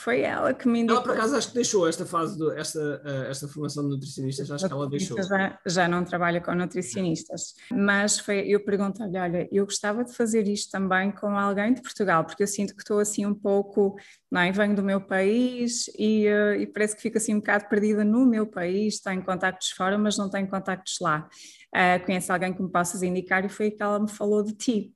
foi 0.00 0.22
ela 0.22 0.54
que 0.54 0.66
me 0.66 0.80
indicou. 0.80 0.96
Ela, 0.96 1.04
por 1.04 1.12
acaso, 1.12 1.36
acho 1.36 1.48
que 1.48 1.54
deixou 1.54 1.86
esta 1.86 2.06
fase, 2.06 2.38
do, 2.38 2.50
esta, 2.52 3.02
uh, 3.04 3.30
esta 3.30 3.46
formação 3.46 3.84
de 3.84 3.90
nutricionistas, 3.90 4.50
acho 4.50 4.66
que 4.66 4.72
ela 4.72 4.88
deixou. 4.88 5.22
Já, 5.22 5.58
já 5.66 5.88
não 5.88 6.04
trabalha 6.04 6.40
com 6.40 6.54
nutricionistas, 6.54 7.54
mas 7.70 8.18
foi, 8.18 8.40
eu 8.48 8.64
perguntei-lhe, 8.64 9.18
olha, 9.18 9.48
eu 9.52 9.64
gostava 9.64 10.02
de 10.02 10.14
fazer 10.14 10.48
isto 10.48 10.70
também 10.70 11.12
com 11.12 11.38
alguém 11.38 11.74
de 11.74 11.82
Portugal, 11.82 12.24
porque 12.24 12.42
eu 12.42 12.46
sinto 12.46 12.74
que 12.74 12.82
estou 12.82 12.98
assim 12.98 13.26
um 13.26 13.34
pouco, 13.34 13.94
não 14.30 14.40
é? 14.40 14.50
venho 14.50 14.74
do 14.74 14.82
meu 14.82 15.00
país 15.00 15.88
e, 15.98 16.26
uh, 16.28 16.54
e 16.54 16.66
parece 16.66 16.96
que 16.96 17.02
fico 17.02 17.18
assim 17.18 17.34
um 17.34 17.40
bocado 17.40 17.68
perdida 17.68 18.04
no 18.04 18.26
meu 18.26 18.46
país, 18.46 19.00
tenho 19.00 19.22
contactos 19.22 19.70
fora, 19.70 19.98
mas 19.98 20.16
não 20.16 20.30
tenho 20.30 20.48
contactos 20.48 20.96
lá. 21.00 21.28
Uh, 21.74 22.04
conhece 22.04 22.32
alguém 22.32 22.52
que 22.52 22.62
me 22.62 22.70
possas 22.70 23.02
indicar 23.02 23.44
e 23.44 23.48
foi 23.48 23.70
que 23.70 23.82
ela 23.82 24.00
me 24.00 24.10
falou 24.10 24.42
de 24.42 24.54
ti 24.54 24.92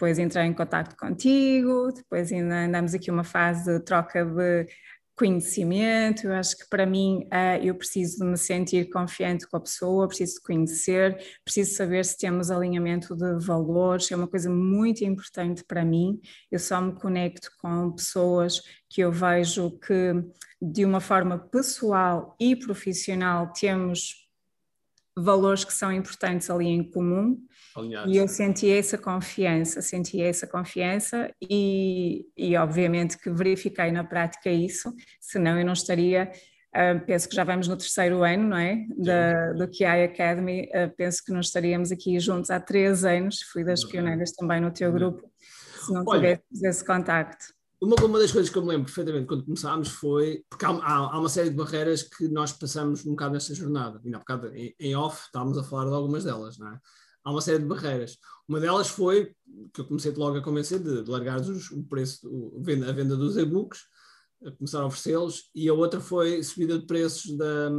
depois 0.00 0.18
entrei 0.18 0.46
em 0.46 0.54
contato 0.54 0.96
contigo, 0.96 1.92
depois 1.92 2.32
ainda 2.32 2.64
andamos 2.64 2.94
aqui 2.94 3.10
uma 3.10 3.22
fase 3.22 3.70
de 3.70 3.84
troca 3.84 4.24
de 4.24 4.66
conhecimento, 5.14 6.26
eu 6.26 6.32
acho 6.32 6.56
que 6.56 6.66
para 6.70 6.86
mim 6.86 7.28
uh, 7.30 7.62
eu 7.62 7.74
preciso 7.74 8.20
de 8.20 8.24
me 8.24 8.38
sentir 8.38 8.88
confiante 8.88 9.46
com 9.46 9.58
a 9.58 9.60
pessoa, 9.60 10.08
preciso 10.08 10.36
de 10.36 10.40
conhecer, 10.40 11.18
preciso 11.44 11.74
saber 11.74 12.02
se 12.06 12.16
temos 12.16 12.50
alinhamento 12.50 13.14
de 13.14 13.44
valores, 13.44 14.10
é 14.10 14.16
uma 14.16 14.26
coisa 14.26 14.48
muito 14.48 15.04
importante 15.04 15.62
para 15.64 15.84
mim, 15.84 16.18
eu 16.50 16.58
só 16.58 16.80
me 16.80 16.94
conecto 16.94 17.50
com 17.60 17.92
pessoas 17.92 18.62
que 18.88 19.02
eu 19.02 19.12
vejo 19.12 19.78
que 19.80 20.14
de 20.62 20.86
uma 20.86 21.00
forma 21.00 21.38
pessoal 21.38 22.34
e 22.40 22.56
profissional 22.56 23.52
temos 23.52 24.26
valores 25.14 25.62
que 25.62 25.74
são 25.74 25.92
importantes 25.92 26.48
ali 26.48 26.68
em 26.68 26.90
comum 26.90 27.38
Alinhados. 27.76 28.12
E 28.12 28.16
eu 28.16 28.26
senti 28.26 28.70
essa 28.70 28.98
confiança, 28.98 29.80
senti 29.80 30.20
essa 30.20 30.46
confiança 30.46 31.32
e, 31.40 32.26
e 32.36 32.56
obviamente 32.56 33.16
que 33.18 33.30
verifiquei 33.30 33.92
na 33.92 34.02
prática 34.02 34.50
isso, 34.50 34.92
senão 35.20 35.58
eu 35.58 35.64
não 35.64 35.72
estaria, 35.72 36.30
uh, 36.74 37.04
penso 37.06 37.28
que 37.28 37.36
já 37.36 37.44
vamos 37.44 37.68
no 37.68 37.76
terceiro 37.76 38.22
ano, 38.22 38.48
não 38.48 38.56
é, 38.56 38.86
da, 38.96 39.52
do 39.52 39.68
QI 39.68 40.04
Academy, 40.04 40.68
uh, 40.74 40.94
penso 40.96 41.24
que 41.24 41.32
não 41.32 41.40
estaríamos 41.40 41.92
aqui 41.92 42.18
juntos 42.18 42.50
há 42.50 42.58
três 42.58 43.04
anos, 43.04 43.42
fui 43.42 43.64
das 43.64 43.84
pioneiras 43.84 44.32
também 44.32 44.60
no 44.60 44.72
teu 44.72 44.92
grupo, 44.92 45.30
se 45.84 45.92
não 45.92 46.04
tivéssemos 46.04 46.62
esse 46.62 46.84
contacto. 46.84 47.54
Uma, 47.80 47.96
uma 48.04 48.18
das 48.18 48.30
coisas 48.30 48.50
que 48.50 48.58
eu 48.58 48.62
me 48.62 48.68
lembro 48.68 48.84
perfeitamente 48.84 49.26
quando 49.26 49.44
começámos 49.44 49.88
foi, 49.88 50.44
porque 50.50 50.66
há, 50.66 50.68
há, 50.68 50.96
há, 50.96 51.18
uma 51.18 51.30
série 51.30 51.48
de 51.48 51.56
barreiras 51.56 52.02
que 52.02 52.28
nós 52.28 52.52
passamos 52.52 53.06
um 53.06 53.12
bocado 53.12 53.32
nesta 53.32 53.54
jornada, 53.54 53.98
e 54.04 54.12
há 54.12 54.16
um 54.16 54.20
bocado 54.20 54.54
em, 54.54 54.74
em 54.78 54.94
off 54.94 55.24
estávamos 55.24 55.56
a 55.56 55.64
falar 55.64 55.86
de 55.86 55.94
algumas 55.94 56.24
delas, 56.24 56.58
não 56.58 56.68
é? 56.68 56.78
Há 57.24 57.30
uma 57.30 57.40
série 57.40 57.58
de 57.58 57.66
barreiras. 57.66 58.18
Uma 58.48 58.60
delas 58.60 58.88
foi, 58.88 59.32
que 59.72 59.80
eu 59.80 59.84
comecei 59.84 60.12
logo 60.12 60.36
a 60.36 60.42
convencer, 60.42 60.78
de, 60.80 61.02
de 61.02 61.10
largar 61.10 61.40
os, 61.40 61.70
o 61.70 61.82
preço, 61.84 62.28
o, 62.28 62.60
a 62.60 62.92
venda 62.92 63.16
dos 63.16 63.36
e-books, 63.36 63.80
a 64.44 64.50
começar 64.52 64.80
a 64.80 64.86
oferecê-los, 64.86 65.50
e 65.54 65.68
a 65.68 65.74
outra 65.74 66.00
foi 66.00 66.38
a 66.38 66.42
subida 66.42 66.78
de 66.78 66.86
preços, 66.86 67.36
da, 67.36 67.70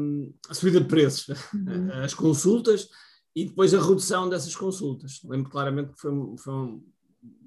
a 0.50 0.54
subida 0.54 0.80
de 0.80 0.88
preços, 0.88 1.28
uhum. 1.54 1.92
as 2.04 2.14
consultas, 2.14 2.88
e 3.36 3.46
depois 3.46 3.74
a 3.74 3.82
redução 3.82 4.30
dessas 4.30 4.56
consultas. 4.56 5.20
Lembro 5.24 5.50
claramente 5.50 5.94
que 5.94 6.00
foi, 6.00 6.12
foi 6.38 6.54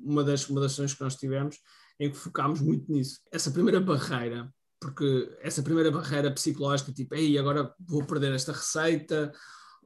uma, 0.03 0.25
das, 0.25 0.51
ações 0.51 0.95
que 0.95 1.03
nós 1.03 1.17
tivemos 1.17 1.59
em 2.01 2.11
que 2.11 2.17
focámos 2.17 2.61
muito 2.61 2.91
nisso. 2.91 3.21
Essa 3.31 3.51
primeira 3.51 3.81
barreira, 3.81 4.53
porque 4.81 5.31
essa 5.41 5.63
primeira 5.63 5.91
barreira 5.91 6.33
psicológica, 6.33 6.93
tipo, 6.93 7.15
ei, 7.15 7.39
agora 7.39 7.73
vou 7.79 8.05
perder 8.05 8.33
esta 8.35 8.53
receita, 8.53 9.33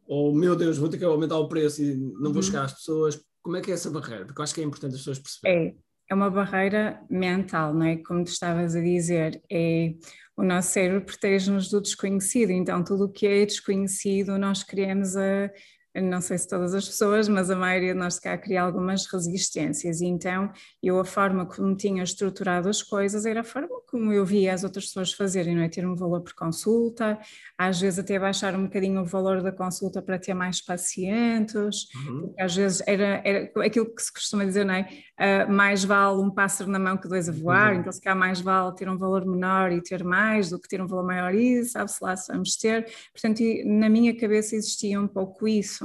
ou 0.08 0.34
meu 0.34 0.56
Deus, 0.56 0.78
vou 0.78 0.88
ter 0.88 0.96
que 0.96 1.04
aumentar 1.04 1.38
o 1.38 1.48
preço 1.48 1.82
e 1.82 1.94
não 1.94 2.32
vou 2.32 2.36
uhum. 2.36 2.42
chegar 2.42 2.64
às 2.64 2.72
pessoas. 2.72 3.20
Como 3.42 3.56
é 3.56 3.60
que 3.60 3.70
é 3.70 3.74
essa 3.74 3.90
barreira? 3.90 4.24
Porque 4.24 4.40
eu 4.40 4.42
acho 4.42 4.54
que 4.54 4.60
é 4.62 4.64
importante 4.64 4.94
as 4.94 5.00
pessoas 5.00 5.18
perceberem. 5.18 5.68
É, 5.68 6.12
é 6.12 6.14
uma 6.14 6.30
barreira 6.30 7.00
mental, 7.10 7.74
não 7.74 7.84
é? 7.84 7.96
Como 7.98 8.24
tu 8.24 8.28
estavas 8.28 8.74
a 8.74 8.80
dizer, 8.80 9.42
é 9.50 9.94
o 10.34 10.42
nosso 10.42 10.70
cérebro 10.70 11.04
protege-nos 11.04 11.68
do 11.68 11.80
desconhecido, 11.80 12.50
então 12.50 12.82
tudo 12.82 13.04
o 13.04 13.12
que 13.12 13.26
é 13.26 13.44
desconhecido 13.44 14.38
nós 14.38 14.62
queremos 14.62 15.16
a 15.16 15.50
não 15.94 16.20
sei 16.20 16.38
se 16.38 16.48
todas 16.48 16.74
as 16.74 16.86
pessoas, 16.86 17.28
mas 17.28 17.50
a 17.50 17.56
maioria 17.56 17.92
de 17.92 17.98
nós 17.98 18.14
se 18.14 18.20
calhar 18.20 18.40
cria 18.40 18.62
algumas 18.62 19.06
resistências. 19.06 20.00
E 20.00 20.06
então 20.06 20.50
eu 20.82 20.98
a 21.00 21.04
forma 21.04 21.46
como 21.46 21.76
tinha 21.76 22.02
estruturado 22.02 22.68
as 22.68 22.82
coisas 22.82 23.24
era 23.26 23.40
a 23.40 23.44
forma 23.44 23.78
como 23.86 24.12
eu 24.12 24.24
via 24.24 24.52
as 24.52 24.64
outras 24.64 24.86
pessoas 24.86 25.12
fazerem, 25.12 25.56
não 25.56 25.62
é? 25.62 25.68
Ter 25.68 25.86
um 25.86 25.94
valor 25.94 26.20
por 26.20 26.34
consulta, 26.34 27.18
às 27.56 27.80
vezes 27.80 27.98
até 27.98 28.18
baixar 28.18 28.54
um 28.54 28.64
bocadinho 28.64 29.00
o 29.00 29.04
valor 29.04 29.42
da 29.42 29.50
consulta 29.50 30.02
para 30.02 30.18
ter 30.18 30.34
mais 30.34 30.60
pacientes, 30.60 31.86
uhum. 31.94 32.34
às 32.38 32.54
vezes 32.54 32.82
era, 32.86 33.22
era 33.24 33.50
aquilo 33.64 33.86
que 33.94 34.02
se 34.02 34.12
costuma 34.12 34.44
dizer, 34.44 34.64
não 34.64 34.74
é? 34.74 34.88
Uh, 35.18 35.52
mais 35.52 35.84
vale 35.84 36.20
um 36.20 36.30
pássaro 36.30 36.70
na 36.70 36.78
mão 36.78 36.96
que 36.96 37.08
dois 37.08 37.28
a 37.28 37.32
voar, 37.32 37.72
uhum. 37.72 37.80
então 37.80 37.92
se 37.92 38.00
calhar 38.00 38.18
mais 38.18 38.40
vale 38.40 38.74
ter 38.76 38.88
um 38.88 38.98
valor 38.98 39.24
menor 39.26 39.72
e 39.72 39.82
ter 39.82 40.04
mais 40.04 40.50
do 40.50 40.60
que 40.60 40.68
ter 40.68 40.80
um 40.80 40.86
valor 40.86 41.04
maior 41.04 41.34
e 41.34 41.64
sabe-se 41.64 42.02
lá 42.02 42.16
se 42.16 42.30
vamos 42.32 42.56
ter. 42.56 42.86
Portanto, 43.12 43.42
na 43.64 43.88
minha 43.88 44.14
cabeça 44.16 44.54
existia 44.54 45.00
um 45.00 45.08
pouco 45.08 45.48
isso. 45.48 45.77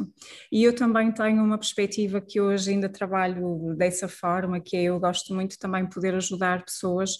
E 0.51 0.63
eu 0.63 0.75
também 0.75 1.11
tenho 1.11 1.43
uma 1.43 1.57
perspectiva 1.57 2.21
que 2.21 2.39
hoje 2.39 2.71
ainda 2.71 2.89
trabalho 2.89 3.75
dessa 3.77 4.07
forma, 4.07 4.59
que 4.59 4.77
é 4.77 4.83
eu 4.83 4.99
gosto 4.99 5.33
muito 5.33 5.57
também 5.59 5.85
poder 5.85 6.15
ajudar 6.15 6.63
pessoas 6.63 7.17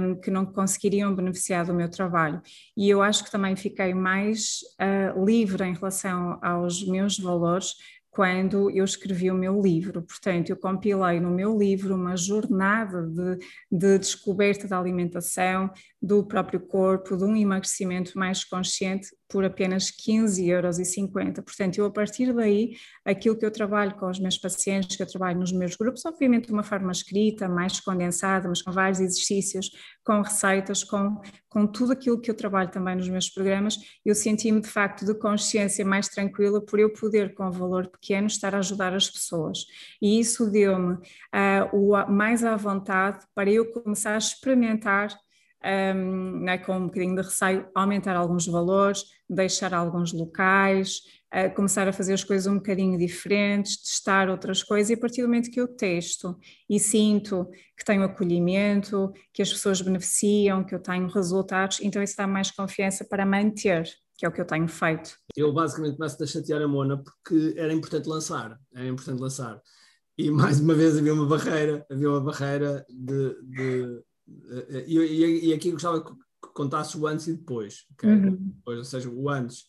um, 0.00 0.20
que 0.20 0.30
não 0.30 0.44
conseguiriam 0.44 1.14
beneficiar 1.14 1.64
do 1.64 1.74
meu 1.74 1.88
trabalho. 1.88 2.40
E 2.76 2.88
eu 2.88 3.02
acho 3.02 3.24
que 3.24 3.30
também 3.30 3.56
fiquei 3.56 3.94
mais 3.94 4.58
uh, 4.80 5.24
livre 5.24 5.64
em 5.64 5.74
relação 5.74 6.38
aos 6.42 6.86
meus 6.86 7.18
valores 7.18 7.74
quando 8.14 8.70
eu 8.70 8.84
escrevi 8.84 9.28
o 9.28 9.34
meu 9.34 9.60
livro. 9.60 10.00
Portanto, 10.00 10.48
eu 10.48 10.56
compilei 10.56 11.18
no 11.18 11.32
meu 11.32 11.58
livro 11.58 11.96
uma 11.96 12.16
jornada 12.16 13.02
de, 13.02 13.38
de 13.70 13.98
descoberta 13.98 14.68
da 14.68 14.78
alimentação, 14.78 15.68
do 16.00 16.24
próprio 16.24 16.60
corpo, 16.60 17.16
de 17.16 17.24
um 17.24 17.34
emagrecimento 17.34 18.16
mais 18.16 18.44
consciente 18.44 19.08
por 19.28 19.44
apenas 19.44 19.90
15,50 19.90 20.46
euros. 20.46 20.78
Portanto, 21.44 21.78
eu 21.78 21.86
a 21.86 21.90
partir 21.90 22.32
daí, 22.32 22.76
aquilo 23.04 23.36
que 23.36 23.44
eu 23.44 23.50
trabalho 23.50 23.96
com 23.96 24.08
os 24.08 24.20
meus 24.20 24.38
pacientes, 24.38 24.96
que 24.96 25.02
eu 25.02 25.08
trabalho 25.08 25.40
nos 25.40 25.50
meus 25.50 25.74
grupos, 25.74 26.04
obviamente 26.04 26.46
de 26.46 26.52
uma 26.52 26.62
forma 26.62 26.92
escrita, 26.92 27.48
mais 27.48 27.80
condensada, 27.80 28.48
mas 28.48 28.62
com 28.62 28.70
vários 28.70 29.00
exercícios, 29.00 29.70
com 30.04 30.20
receitas, 30.20 30.84
com, 30.84 31.20
com 31.48 31.66
tudo 31.66 31.92
aquilo 31.92 32.20
que 32.20 32.30
eu 32.30 32.36
trabalho 32.36 32.70
também 32.70 32.94
nos 32.94 33.08
meus 33.08 33.30
programas, 33.30 33.78
eu 34.04 34.14
senti-me 34.14 34.60
de 34.60 34.68
facto 34.68 35.04
de 35.04 35.14
consciência 35.14 35.84
mais 35.84 36.08
tranquila 36.08 36.60
por 36.60 36.78
eu 36.78 36.92
poder, 36.92 37.34
com 37.34 37.46
um 37.46 37.50
valor 37.50 37.88
pequeno, 37.88 38.26
estar 38.26 38.54
a 38.54 38.58
ajudar 38.58 38.94
as 38.94 39.08
pessoas. 39.08 39.66
E 40.00 40.20
isso 40.20 40.50
deu-me 40.50 40.94
uh, 40.94 41.00
o 41.72 41.92
mais 42.10 42.44
à 42.44 42.54
vontade 42.54 43.24
para 43.34 43.50
eu 43.50 43.72
começar 43.72 44.14
a 44.14 44.18
experimentar 44.18 45.08
um, 45.64 46.40
né, 46.40 46.58
com 46.58 46.76
um 46.76 46.86
bocadinho 46.86 47.16
de 47.16 47.22
receio, 47.22 47.66
aumentar 47.74 48.14
alguns 48.14 48.46
valores, 48.46 49.04
deixar 49.28 49.72
alguns 49.72 50.12
locais, 50.12 51.00
uh, 51.34 51.54
começar 51.54 51.88
a 51.88 51.92
fazer 51.92 52.14
as 52.14 52.22
coisas 52.22 52.46
um 52.46 52.56
bocadinho 52.56 52.98
diferentes, 52.98 53.76
testar 53.76 54.30
outras 54.30 54.62
coisas, 54.62 54.90
e 54.90 54.94
a 54.94 54.98
partir 54.98 55.22
do 55.22 55.28
momento 55.28 55.50
que 55.50 55.60
eu 55.60 55.68
testo 55.68 56.38
e 56.70 56.78
sinto 56.78 57.48
que 57.76 57.84
tenho 57.84 58.04
acolhimento, 58.04 59.12
que 59.32 59.42
as 59.42 59.52
pessoas 59.52 59.80
beneficiam, 59.80 60.64
que 60.64 60.74
eu 60.74 60.80
tenho 60.80 61.08
resultados, 61.08 61.80
então 61.80 62.02
isso 62.02 62.16
dá 62.16 62.26
mais 62.26 62.50
confiança 62.50 63.04
para 63.04 63.26
manter 63.26 63.84
que 64.16 64.24
é 64.24 64.28
o 64.28 64.32
que 64.32 64.40
eu 64.40 64.44
tenho 64.44 64.68
feito. 64.68 65.18
Eu 65.36 65.52
basicamente 65.52 65.96
começo 65.96 66.22
a 66.22 66.26
chatear 66.26 66.62
a 66.62 66.68
Mona 66.68 67.02
porque 67.02 67.54
era 67.56 67.72
importante 67.72 68.08
lançar, 68.08 68.58
era 68.72 68.86
importante 68.86 69.20
lançar. 69.20 69.60
E 70.16 70.30
mais 70.30 70.60
uma 70.60 70.74
vez 70.74 70.96
havia 70.96 71.12
uma 71.12 71.26
barreira, 71.26 71.84
havia 71.90 72.08
uma 72.08 72.20
barreira 72.20 72.86
de, 72.88 73.36
de 73.42 74.02
eh, 74.70 74.84
e, 74.86 74.98
e, 74.98 75.46
e 75.48 75.52
aqui 75.52 75.68
eu 75.68 75.72
gostava 75.72 76.04
que 76.04 76.12
contasse 76.54 76.96
o 76.96 77.06
antes 77.06 77.26
e 77.26 77.32
depois, 77.32 77.86
okay? 77.92 78.10
uhum. 78.10 78.36
depois 78.54 78.78
ou 78.78 78.84
seja, 78.84 79.10
o 79.10 79.28
antes, 79.28 79.64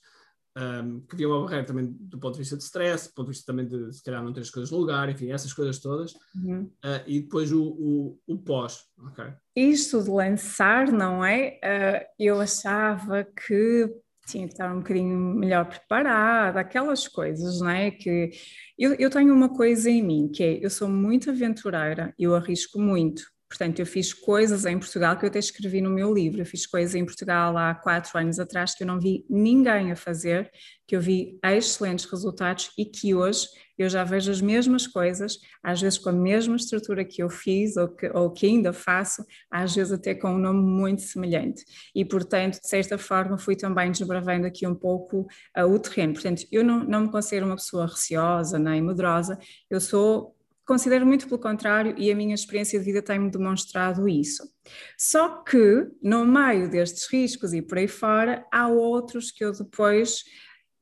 um, 0.58 1.02
que 1.02 1.16
havia 1.16 1.28
uma 1.28 1.44
barreira 1.44 1.66
também 1.66 1.96
do 2.00 2.18
ponto 2.18 2.34
de 2.34 2.40
vista 2.40 2.56
de 2.56 2.64
stress, 2.64 3.10
do 3.10 3.14
ponto 3.14 3.26
de 3.28 3.32
vista 3.34 3.52
também 3.52 3.68
de 3.68 3.94
se 3.94 4.04
calhar 4.04 4.24
não 4.24 4.32
ter 4.32 4.42
as 4.42 4.50
coisas 4.50 4.72
no 4.72 4.78
lugar, 4.78 5.10
enfim, 5.10 5.32
essas 5.32 5.54
coisas 5.54 5.80
todas, 5.80 6.14
uhum. 6.36 6.64
uh, 6.64 7.04
e 7.06 7.22
depois 7.22 7.52
o, 7.52 7.64
o, 7.64 8.20
o 8.28 8.38
pós. 8.38 8.84
Okay? 9.12 9.34
Isto 9.56 10.04
de 10.04 10.10
lançar, 10.10 10.92
não 10.92 11.24
é? 11.24 11.60
Uh, 11.64 12.06
eu 12.20 12.40
achava 12.40 13.24
que 13.24 13.90
tinha 14.28 14.48
que 14.48 14.54
estar 14.54 14.74
um 14.74 14.80
bocadinho 14.80 15.18
melhor 15.36 15.66
preparada, 15.66 16.60
aquelas 16.60 17.08
coisas, 17.08 17.60
não 17.60 17.70
é? 17.70 17.92
Que 17.92 18.32
eu, 18.78 18.94
eu 18.96 19.10
tenho 19.10 19.34
uma 19.34 19.50
coisa 19.50 19.90
em 19.90 20.02
mim, 20.02 20.30
que 20.34 20.44
é, 20.44 20.66
eu 20.66 20.70
sou 20.70 20.90
muito 20.90 21.30
aventureira, 21.30 22.14
eu 22.18 22.36
arrisco 22.36 22.80
muito, 22.80 23.24
Portanto, 23.48 23.80
eu 23.80 23.86
fiz 23.86 24.12
coisas 24.12 24.66
em 24.66 24.78
Portugal 24.78 25.18
que 25.18 25.26
eu 25.26 25.30
até 25.30 25.40
escrevi 25.40 25.80
no 25.80 25.90
meu 25.90 26.14
livro. 26.14 26.42
Eu 26.42 26.46
fiz 26.46 26.66
coisas 26.66 26.96
em 26.96 27.06
Portugal 27.06 27.56
há 27.58 27.76
quatro 27.76 28.18
anos 28.18 28.40
atrás 28.40 28.74
que 28.74 28.84
eu 28.84 28.88
não 28.88 29.00
vi 29.00 29.26
ninguém 29.30 29.92
a 29.92 29.96
fazer, 29.96 30.50
que 30.88 30.96
eu 30.96 31.02
vi 31.02 31.40
excelentes 31.44 32.06
resultados 32.06 32.72
e 32.78 32.86
que 32.86 33.14
hoje 33.14 33.48
eu 33.78 33.90
já 33.90 34.04
vejo 34.04 34.32
as 34.32 34.42
mesmas 34.42 34.88
coisas, 34.88 35.38
às 35.62 35.82
vezes 35.82 36.00
com 36.00 36.10
a 36.10 36.14
mesma 36.14 36.56
estrutura 36.56 37.04
que 37.04 37.22
eu 37.22 37.30
fiz 37.30 37.76
ou 37.76 37.90
que, 37.90 38.08
ou 38.10 38.32
que 38.32 38.46
ainda 38.46 38.72
faço, 38.72 39.24
às 39.52 39.76
vezes 39.76 39.92
até 39.92 40.16
com 40.16 40.34
um 40.34 40.38
nome 40.38 40.62
muito 40.62 41.02
semelhante. 41.02 41.64
E, 41.94 42.06
portanto, 42.06 42.60
de 42.62 42.68
certa 42.68 42.98
forma, 42.98 43.38
fui 43.38 43.56
também 43.56 43.92
desbravando 43.92 44.48
aqui 44.48 44.66
um 44.66 44.76
pouco 44.76 45.28
uh, 45.58 45.66
o 45.66 45.78
terreno. 45.78 46.14
Portanto, 46.14 46.46
eu 46.52 46.64
não, 46.64 46.84
não 46.84 47.02
me 47.02 47.12
considero 47.12 47.46
uma 47.46 47.56
pessoa 47.56 47.86
receosa 47.86 48.58
nem 48.58 48.82
medrosa, 48.82 49.38
eu 49.70 49.82
sou 49.82 50.35
Considero 50.66 51.06
muito 51.06 51.28
pelo 51.28 51.40
contrário 51.40 51.94
e 51.98 52.12
a 52.12 52.16
minha 52.16 52.34
experiência 52.34 52.80
de 52.80 52.86
vida 52.86 53.02
tem-me 53.02 53.30
demonstrado 53.30 54.10
isso. 54.10 54.44
Só 54.98 55.44
que, 55.44 55.88
no 56.02 56.26
meio 56.26 56.70
destes 56.70 57.08
riscos 57.08 57.54
e 57.54 57.62
por 57.62 57.78
aí 57.78 57.88
fora, 57.88 58.46
há 58.52 58.68
outros 58.68 59.32
que 59.32 59.46
eu 59.46 59.52
depois 59.52 60.24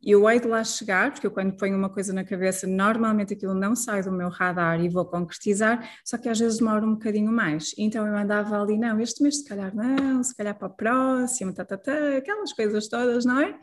eu 0.05 0.29
hei 0.29 0.39
de 0.39 0.47
lá 0.47 0.61
chegar, 0.65 1.11
porque 1.11 1.25
eu 1.25 1.31
quando 1.31 1.55
ponho 1.55 1.77
uma 1.77 1.89
coisa 1.89 2.11
na 2.11 2.25
cabeça, 2.25 2.67
normalmente 2.67 3.33
aquilo 3.33 3.53
não 3.53 3.73
sai 3.73 4.03
do 4.03 4.11
meu 4.11 4.27
radar 4.27 4.83
e 4.83 4.89
vou 4.89 5.05
concretizar, 5.05 5.89
só 6.03 6.17
que 6.17 6.27
às 6.27 6.37
vezes 6.37 6.59
demora 6.59 6.85
um 6.85 6.95
bocadinho 6.95 7.31
mais. 7.31 7.73
Então 7.77 8.05
eu 8.05 8.15
andava 8.15 8.61
ali, 8.61 8.77
não, 8.77 8.99
este 8.99 9.23
mês 9.23 9.37
se 9.37 9.45
calhar 9.45 9.73
não, 9.73 10.21
se 10.21 10.35
calhar 10.35 10.57
para 10.57 10.67
o 10.67 10.75
próximo, 10.75 11.53
tá, 11.53 11.63
tá, 11.63 11.77
tá, 11.77 12.17
aquelas 12.17 12.51
coisas 12.51 12.89
todas, 12.89 13.23
não 13.23 13.39
é? 13.39 13.57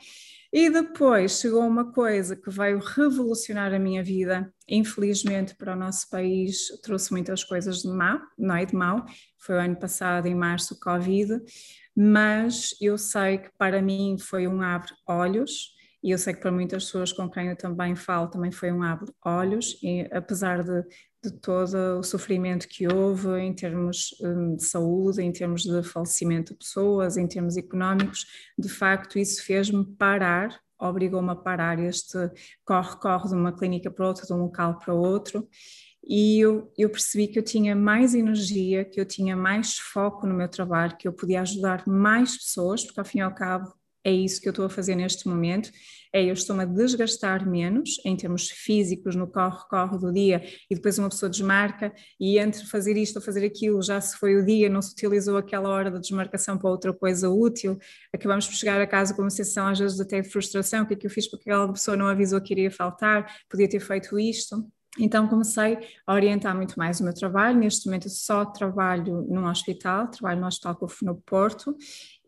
E 0.52 0.68
depois 0.68 1.38
chegou 1.38 1.64
uma 1.64 1.92
coisa 1.92 2.34
que 2.34 2.50
veio 2.50 2.80
revolucionar 2.80 3.72
a 3.72 3.78
minha 3.78 4.02
vida, 4.02 4.52
infelizmente 4.68 5.54
para 5.54 5.74
o 5.74 5.78
nosso 5.78 6.10
país 6.10 6.66
trouxe 6.82 7.12
muitas 7.12 7.44
coisas 7.44 7.82
de 7.82 7.88
mal, 7.88 8.18
não 8.36 8.56
é? 8.56 8.64
De 8.64 8.74
mal, 8.74 9.06
foi 9.38 9.54
o 9.54 9.60
ano 9.60 9.76
passado, 9.76 10.26
em 10.26 10.34
março, 10.34 10.74
o 10.74 10.80
Covid, 10.80 11.40
mas 11.96 12.74
eu 12.80 12.98
sei 12.98 13.38
que 13.38 13.50
para 13.56 13.80
mim 13.80 14.16
foi 14.18 14.48
um 14.48 14.60
abre-olhos, 14.60 15.70
e 16.02 16.10
eu 16.10 16.18
sei 16.18 16.34
que 16.34 16.40
para 16.40 16.50
muitas 16.50 16.84
pessoas 16.86 17.12
com 17.12 17.30
quem 17.30 17.48
eu 17.48 17.56
também 17.56 17.94
falo 17.94 18.26
também 18.26 18.50
foi 18.50 18.72
um 18.72 18.82
abre-olhos, 18.82 19.78
e 19.82 20.08
apesar 20.10 20.64
de 20.64 20.82
de 21.22 21.30
todo 21.30 21.98
o 21.98 22.02
sofrimento 22.02 22.66
que 22.66 22.90
houve 22.90 23.38
em 23.38 23.52
termos 23.52 24.14
hum, 24.22 24.56
de 24.56 24.64
saúde, 24.64 25.22
em 25.22 25.30
termos 25.30 25.62
de 25.62 25.82
falecimento 25.82 26.52
de 26.52 26.58
pessoas, 26.58 27.16
em 27.16 27.26
termos 27.26 27.56
económicos, 27.56 28.26
de 28.58 28.68
facto 28.68 29.18
isso 29.18 29.44
fez-me 29.44 29.84
parar, 29.84 30.58
obrigou-me 30.78 31.30
a 31.30 31.36
parar 31.36 31.78
este 31.78 32.16
corre-corre 32.64 33.28
de 33.28 33.34
uma 33.34 33.52
clínica 33.52 33.90
para 33.90 34.08
outra, 34.08 34.26
de 34.26 34.32
um 34.32 34.38
local 34.38 34.78
para 34.78 34.94
outro, 34.94 35.46
e 36.02 36.40
eu, 36.40 36.72
eu, 36.78 36.88
percebi 36.88 37.28
que 37.28 37.38
eu 37.38 37.42
tinha 37.42 37.76
mais 37.76 38.14
energia, 38.14 38.84
que 38.84 38.98
eu 38.98 39.04
tinha 39.04 39.36
mais 39.36 39.76
foco 39.76 40.26
no 40.26 40.34
meu 40.34 40.48
trabalho, 40.48 40.96
que 40.96 41.06
eu 41.06 41.12
podia 41.12 41.42
ajudar 41.42 41.86
mais 41.86 42.36
pessoas, 42.38 42.82
porque 42.82 42.98
ao 42.98 43.06
fim 43.06 43.18
e 43.18 43.20
ao 43.20 43.34
cabo 43.34 43.72
é 44.04 44.12
isso 44.12 44.40
que 44.40 44.48
eu 44.48 44.50
estou 44.50 44.64
a 44.64 44.70
fazer 44.70 44.94
neste 44.94 45.28
momento, 45.28 45.70
é 46.12 46.24
eu 46.24 46.32
estou-me 46.32 46.62
a 46.62 46.66
desgastar 46.66 47.48
menos 47.48 48.00
em 48.04 48.16
termos 48.16 48.50
físicos 48.50 49.14
no 49.14 49.28
corre-corre 49.28 49.98
do 49.98 50.12
dia 50.12 50.42
e 50.68 50.74
depois 50.74 50.98
uma 50.98 51.08
pessoa 51.08 51.30
desmarca 51.30 51.92
e 52.18 52.38
entre 52.38 52.64
fazer 52.66 52.96
isto 52.96 53.16
ou 53.16 53.22
fazer 53.22 53.44
aquilo 53.44 53.80
já 53.80 54.00
se 54.00 54.16
foi 54.16 54.36
o 54.36 54.44
dia, 54.44 54.68
não 54.68 54.82
se 54.82 54.92
utilizou 54.92 55.36
aquela 55.36 55.68
hora 55.68 55.90
da 55.90 55.98
desmarcação 55.98 56.58
para 56.58 56.70
outra 56.70 56.92
coisa 56.92 57.30
útil, 57.30 57.78
acabamos 58.12 58.46
por 58.48 58.54
chegar 58.54 58.80
a 58.80 58.86
casa 58.86 59.14
com 59.14 59.22
uma 59.22 59.30
sensação 59.30 59.68
às 59.68 59.78
vezes 59.78 60.00
até 60.00 60.20
de 60.20 60.28
frustração, 60.28 60.82
o 60.82 60.86
que 60.86 60.94
é 60.94 60.96
que 60.96 61.06
eu 61.06 61.10
fiz 61.10 61.28
porque 61.30 61.48
aquela 61.48 61.72
pessoa 61.72 61.96
não 61.96 62.06
avisou 62.06 62.40
que 62.40 62.52
iria 62.54 62.70
faltar, 62.70 63.32
podia 63.48 63.68
ter 63.68 63.80
feito 63.80 64.18
isto. 64.18 64.66
Então 64.98 65.28
comecei 65.28 65.78
a 66.04 66.12
orientar 66.12 66.54
muito 66.56 66.76
mais 66.76 67.00
o 67.00 67.04
meu 67.04 67.14
trabalho. 67.14 67.56
Neste 67.56 67.86
momento 67.86 68.08
só 68.08 68.44
trabalho 68.44 69.24
num 69.28 69.46
hospital, 69.46 70.08
trabalho 70.08 70.40
no 70.40 70.46
Hospital 70.48 70.74
Cofo 70.74 71.04
no 71.04 71.14
Porto 71.14 71.76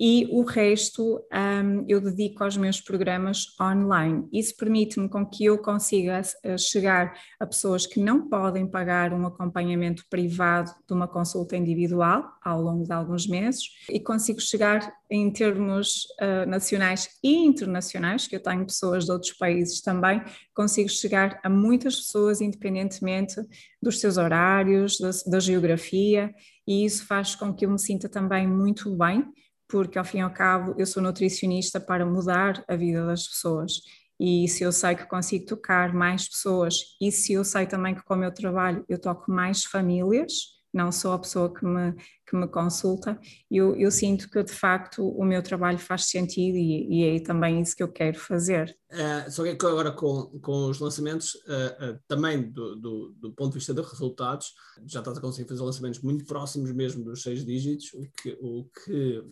e 0.04 0.26
o 0.32 0.42
resto 0.42 1.24
um, 1.32 1.84
eu 1.86 2.00
dedico 2.00 2.42
aos 2.42 2.56
meus 2.56 2.80
programas 2.80 3.46
online. 3.60 4.26
Isso 4.32 4.56
permite-me 4.56 5.08
com 5.08 5.24
que 5.24 5.44
eu 5.44 5.56
consiga 5.58 6.20
eh, 6.42 6.58
chegar 6.58 7.14
a 7.38 7.46
pessoas 7.46 7.86
que 7.86 8.00
não 8.00 8.28
podem 8.28 8.66
pagar 8.66 9.14
um 9.14 9.24
acompanhamento 9.24 10.04
privado 10.10 10.72
de 10.88 10.92
uma 10.92 11.06
consulta 11.06 11.56
individual 11.56 12.24
ao 12.42 12.60
longo 12.60 12.82
de 12.84 12.92
alguns 12.92 13.28
meses 13.28 13.62
e 13.88 14.00
consigo 14.00 14.40
chegar 14.40 14.92
em 15.08 15.30
termos 15.30 16.06
uh, 16.20 16.48
nacionais 16.48 17.08
e 17.22 17.36
internacionais, 17.36 18.26
que 18.26 18.34
eu 18.34 18.42
tenho 18.42 18.66
pessoas 18.66 19.04
de 19.04 19.12
outros 19.12 19.32
países 19.34 19.80
também, 19.80 20.20
consigo 20.52 20.88
chegar 20.88 21.38
a 21.44 21.48
muitas 21.48 21.94
pessoas 21.94 22.40
independentemente 22.40 23.36
dos 23.80 24.00
seus 24.00 24.16
horários, 24.16 24.98
da, 24.98 25.10
da 25.30 25.38
geografia, 25.38 26.34
e 26.66 26.84
isso 26.84 27.06
faz 27.06 27.36
com 27.36 27.54
que 27.54 27.66
eu 27.66 27.70
me 27.70 27.78
sinta 27.78 28.08
também 28.08 28.48
muito 28.48 28.90
bem 28.96 29.24
porque 29.72 29.98
ao 29.98 30.04
fim 30.04 30.18
e 30.18 30.20
ao 30.20 30.30
cabo 30.30 30.74
eu 30.76 30.84
sou 30.84 31.02
nutricionista 31.02 31.80
para 31.80 32.04
mudar 32.04 32.62
a 32.68 32.76
vida 32.76 33.06
das 33.06 33.26
pessoas. 33.26 33.80
E 34.20 34.46
se 34.46 34.62
eu 34.62 34.70
sei 34.70 34.94
que 34.94 35.06
consigo 35.06 35.46
tocar 35.46 35.94
mais 35.94 36.28
pessoas, 36.28 36.74
e 37.00 37.10
se 37.10 37.32
eu 37.32 37.42
sei 37.42 37.66
também 37.66 37.94
que 37.94 38.04
com 38.04 38.12
o 38.12 38.18
meu 38.18 38.32
trabalho 38.32 38.84
eu 38.86 39.00
toco 39.00 39.32
mais 39.32 39.64
famílias, 39.64 40.60
não 40.74 40.92
sou 40.92 41.12
a 41.12 41.18
pessoa 41.18 41.52
que 41.52 41.64
me, 41.64 41.92
que 42.26 42.36
me 42.36 42.46
consulta, 42.48 43.18
eu, 43.50 43.74
eu 43.76 43.90
sinto 43.90 44.30
que 44.30 44.42
de 44.42 44.52
facto 44.52 45.06
o 45.06 45.24
meu 45.24 45.42
trabalho 45.42 45.78
faz 45.78 46.06
sentido 46.06 46.56
e, 46.56 46.88
e 46.88 47.16
é 47.16 47.20
também 47.20 47.60
isso 47.60 47.74
que 47.74 47.82
eu 47.82 47.92
quero 47.92 48.18
fazer. 48.18 48.74
Uh, 48.90 49.30
só 49.30 49.42
que 49.42 49.50
agora 49.50 49.90
com, 49.90 50.38
com 50.40 50.66
os 50.70 50.80
lançamentos, 50.80 51.34
uh, 51.34 51.92
uh, 51.92 51.98
também 52.06 52.42
do, 52.42 52.76
do, 52.76 53.14
do, 53.18 53.32
ponto 53.32 53.52
de 53.52 53.58
vista 53.58 53.74
dos 53.74 53.90
resultados, 53.90 54.52
já 54.86 55.00
estás 55.00 55.16
a 55.16 55.20
conseguir 55.20 55.48
fazer 55.48 55.62
lançamentos 55.62 56.00
muito 56.00 56.24
próximos 56.24 56.72
mesmo 56.72 57.04
dos 57.04 57.22
seis 57.22 57.44
dígitos, 57.44 57.92
o 57.94 58.02
que, 58.22 58.38
o 58.40 58.64
que 58.64 59.24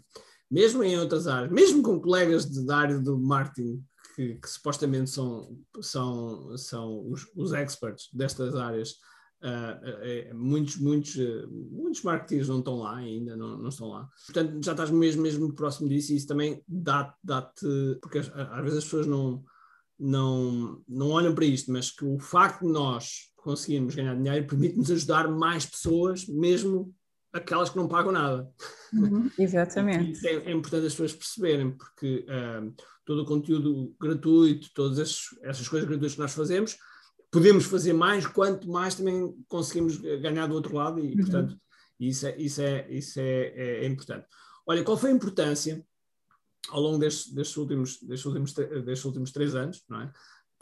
mesmo 0.51 0.83
em 0.83 0.99
outras 0.99 1.27
áreas, 1.27 1.53
mesmo 1.53 1.83
com 1.83 2.01
colegas 2.01 2.51
de, 2.51 2.65
da 2.65 2.77
área 2.77 2.99
do 2.99 3.19
marketing 3.19 3.83
que, 4.15 4.35
que 4.35 4.51
supostamente 4.51 5.11
são, 5.11 5.57
são, 5.81 6.57
são 6.57 7.09
os, 7.09 7.27
os 7.37 7.53
experts 7.53 8.09
destas 8.13 8.55
áreas, 8.57 8.97
uh, 9.43 10.35
muitos, 10.35 10.77
muitos, 10.77 11.15
uh, 11.17 11.49
muitos 11.71 12.03
marketeers 12.03 12.49
não 12.49 12.59
estão 12.59 12.79
lá 12.79 12.97
ainda, 12.97 13.37
não, 13.37 13.57
não 13.57 13.69
estão 13.69 13.89
lá. 13.89 14.09
Portanto, 14.27 14.65
já 14.65 14.73
estás 14.73 14.91
mesmo, 14.91 15.23
mesmo 15.23 15.55
próximo 15.55 15.89
disso 15.89 16.13
e 16.13 16.17
isso 16.17 16.27
também 16.27 16.63
dá-te, 16.67 17.17
dá 17.23 17.43
porque 18.01 18.19
às, 18.19 18.29
às 18.35 18.63
vezes 18.63 18.79
as 18.79 18.85
pessoas 18.85 19.07
não, 19.07 19.45
não, 19.99 20.83
não 20.89 21.11
olham 21.11 21.35
para 21.35 21.45
isto, 21.45 21.71
mas 21.71 21.91
que 21.91 22.05
o 22.05 22.19
facto 22.19 22.67
de 22.67 22.73
nós 22.73 23.31
conseguirmos 23.37 23.95
ganhar 23.95 24.17
dinheiro 24.17 24.47
permite-nos 24.47 24.91
ajudar 24.91 25.31
mais 25.31 25.65
pessoas, 25.65 26.27
mesmo 26.27 26.95
aquelas 27.33 27.71
que 27.71 27.77
não 27.77 27.89
pagam 27.89 28.13
nada. 28.13 28.51
Uhum, 28.93 29.31
exatamente. 29.39 30.13
Isso 30.13 30.27
é, 30.27 30.35
é, 30.35 30.53
importante 30.53 30.87
as 30.87 30.93
pessoas 30.93 31.13
perceberem, 31.13 31.71
porque 31.71 32.27
um, 32.29 32.75
todo 33.05 33.23
o 33.23 33.27
conteúdo 33.27 33.95
gratuito, 34.01 34.69
todas 34.75 34.99
essas, 34.99 35.39
essas 35.43 35.69
coisas 35.69 35.89
gratuitas 35.89 36.15
que 36.15 36.21
nós 36.21 36.33
fazemos, 36.33 36.77
podemos 37.31 37.65
fazer 37.65 37.93
mais, 37.93 38.27
quanto 38.27 38.69
mais 38.69 38.95
também 38.95 39.35
conseguimos 39.49 39.97
ganhar 39.99 40.47
do 40.47 40.55
outro 40.55 40.75
lado, 40.75 40.99
e 40.99 41.13
uhum. 41.13 41.17
portanto, 41.19 41.57
isso, 41.99 42.27
é, 42.27 42.37
isso, 42.37 42.63
é, 42.63 42.91
isso 42.91 43.21
é, 43.21 43.41
é, 43.55 43.85
é, 43.85 43.87
importante. 43.87 44.27
Olha, 44.67 44.83
qual 44.83 44.97
foi 44.97 45.11
a 45.11 45.15
importância 45.15 45.85
ao 46.71 46.81
longo 46.81 46.99
destes, 46.99 47.33
destes, 47.33 47.57
últimos, 47.57 47.99
destes, 48.03 48.27
últimos, 48.27 48.53
destes 48.53 49.05
últimos 49.05 49.33
três 49.33 49.55
anos, 49.55 49.83
não 49.89 50.03
é? 50.03 50.13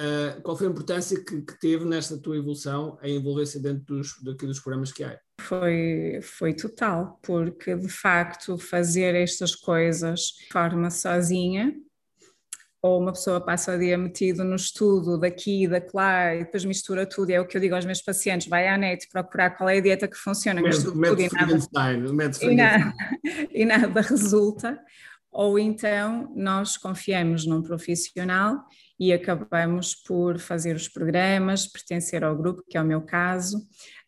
Uh, 0.01 0.41
qual 0.43 0.57
foi 0.57 0.69
a 0.69 0.71
importância 0.71 1.19
que, 1.25 1.43
que, 1.43 1.59
teve 1.59 1.85
nesta 1.85 2.17
tua 2.17 2.37
evolução 2.37 2.97
a 3.03 3.09
envolver-se 3.09 3.59
dentro 3.59 3.97
dos, 3.97 4.15
daqui 4.23 4.47
dos 4.47 4.61
programas 4.61 4.93
que 4.93 5.03
há? 5.03 5.19
Foi, 5.41 6.21
foi 6.23 6.53
total, 6.53 7.19
porque 7.23 7.75
de 7.75 7.89
facto 7.89 8.59
fazer 8.59 9.15
estas 9.15 9.55
coisas 9.55 10.21
de 10.21 10.49
forma 10.53 10.91
sozinha, 10.91 11.73
ou 12.81 13.01
uma 13.01 13.13
pessoa 13.13 13.41
passa 13.41 13.75
o 13.75 13.79
dia 13.79 13.99
metido 13.99 14.45
no 14.45 14.55
estudo 14.55 15.19
daqui 15.19 15.65
e 15.65 15.69
daquela 15.69 16.35
e 16.35 16.45
depois 16.45 16.65
mistura 16.65 17.07
tudo, 17.07 17.31
é 17.31 17.41
o 17.41 17.47
que 17.47 17.57
eu 17.57 17.61
digo 17.61 17.75
aos 17.75 17.85
meus 17.85 18.01
pacientes, 18.01 18.49
vai 18.49 18.69
à 18.69 18.77
net 18.77 19.09
procurar 19.09 19.51
qual 19.51 19.69
é 19.69 19.79
a 19.79 19.81
dieta 19.81 20.07
que 20.07 20.17
funciona, 20.17 20.61
método, 20.61 20.93
tudo 20.93 21.21
e 21.21 21.29
nada, 21.33 21.59
e, 22.41 22.55
nada, 22.55 22.95
e 23.53 23.65
nada 23.65 24.01
resulta, 24.01 24.79
ou 25.31 25.59
então 25.59 26.33
nós 26.37 26.77
confiamos 26.77 27.45
num 27.47 27.63
profissional 27.63 28.65
e 28.99 29.13
acabamos 29.13 29.95
por 29.95 30.39
fazer 30.39 30.75
os 30.75 30.89
programas, 30.89 31.67
pertencer 31.67 32.25
ao 32.25 32.37
grupo, 32.37 32.65
que 32.69 32.77
é 32.77 32.83
o 32.83 32.85
meu 32.85 33.01
caso, 33.03 33.59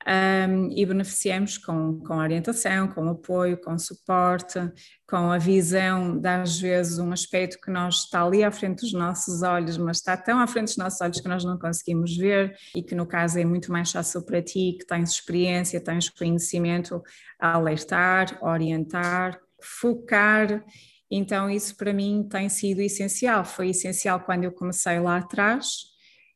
um, 0.07 0.71
e 0.71 0.87
beneficiamos 0.87 1.59
com, 1.59 2.01
com 2.01 2.17
orientação, 2.17 2.89
com 2.89 3.09
apoio, 3.09 3.61
com 3.61 3.79
suporte, 3.79 4.59
com 5.07 5.31
a 5.31 5.39
visão 5.39 6.19
de 6.19 6.29
às 6.29 6.59
vezes 6.59 6.99
um 6.99 7.13
aspecto 7.13 7.61
que 7.61 7.71
nós 7.71 8.05
está 8.05 8.25
ali 8.25 8.43
à 8.43 8.51
frente 8.51 8.81
dos 8.81 8.93
nossos 8.93 9.43
olhos, 9.43 9.77
mas 9.77 9.99
está 9.99 10.17
tão 10.17 10.39
à 10.39 10.47
frente 10.47 10.69
dos 10.69 10.77
nossos 10.79 11.01
olhos 11.01 11.21
que 11.21 11.29
nós 11.29 11.45
não 11.45 11.59
conseguimos 11.59 12.17
ver 12.17 12.57
e 12.75 12.83
que 12.83 12.95
no 12.95 13.07
caso 13.07 13.39
é 13.39 13.45
muito 13.45 13.71
mais 13.71 13.93
fácil 13.93 14.25
para 14.25 14.43
ti, 14.43 14.77
que 14.79 14.87
tens 14.87 15.11
experiência, 15.11 15.81
tens 15.81 16.09
conhecimento 16.09 17.03
alertar, 17.39 18.39
orientar, 18.43 19.39
focar 19.63 20.65
Então, 21.11 21.51
isso 21.51 21.77
para 21.77 21.93
mim 21.93 22.27
tem 22.31 22.49
sido 22.49 22.81
essencial. 22.81 23.45
Foi 23.45 23.71
essencial 23.71 24.21
quando 24.21 24.45
eu 24.45 24.53
comecei 24.53 24.99
lá 24.99 25.19
atrás 25.19 25.90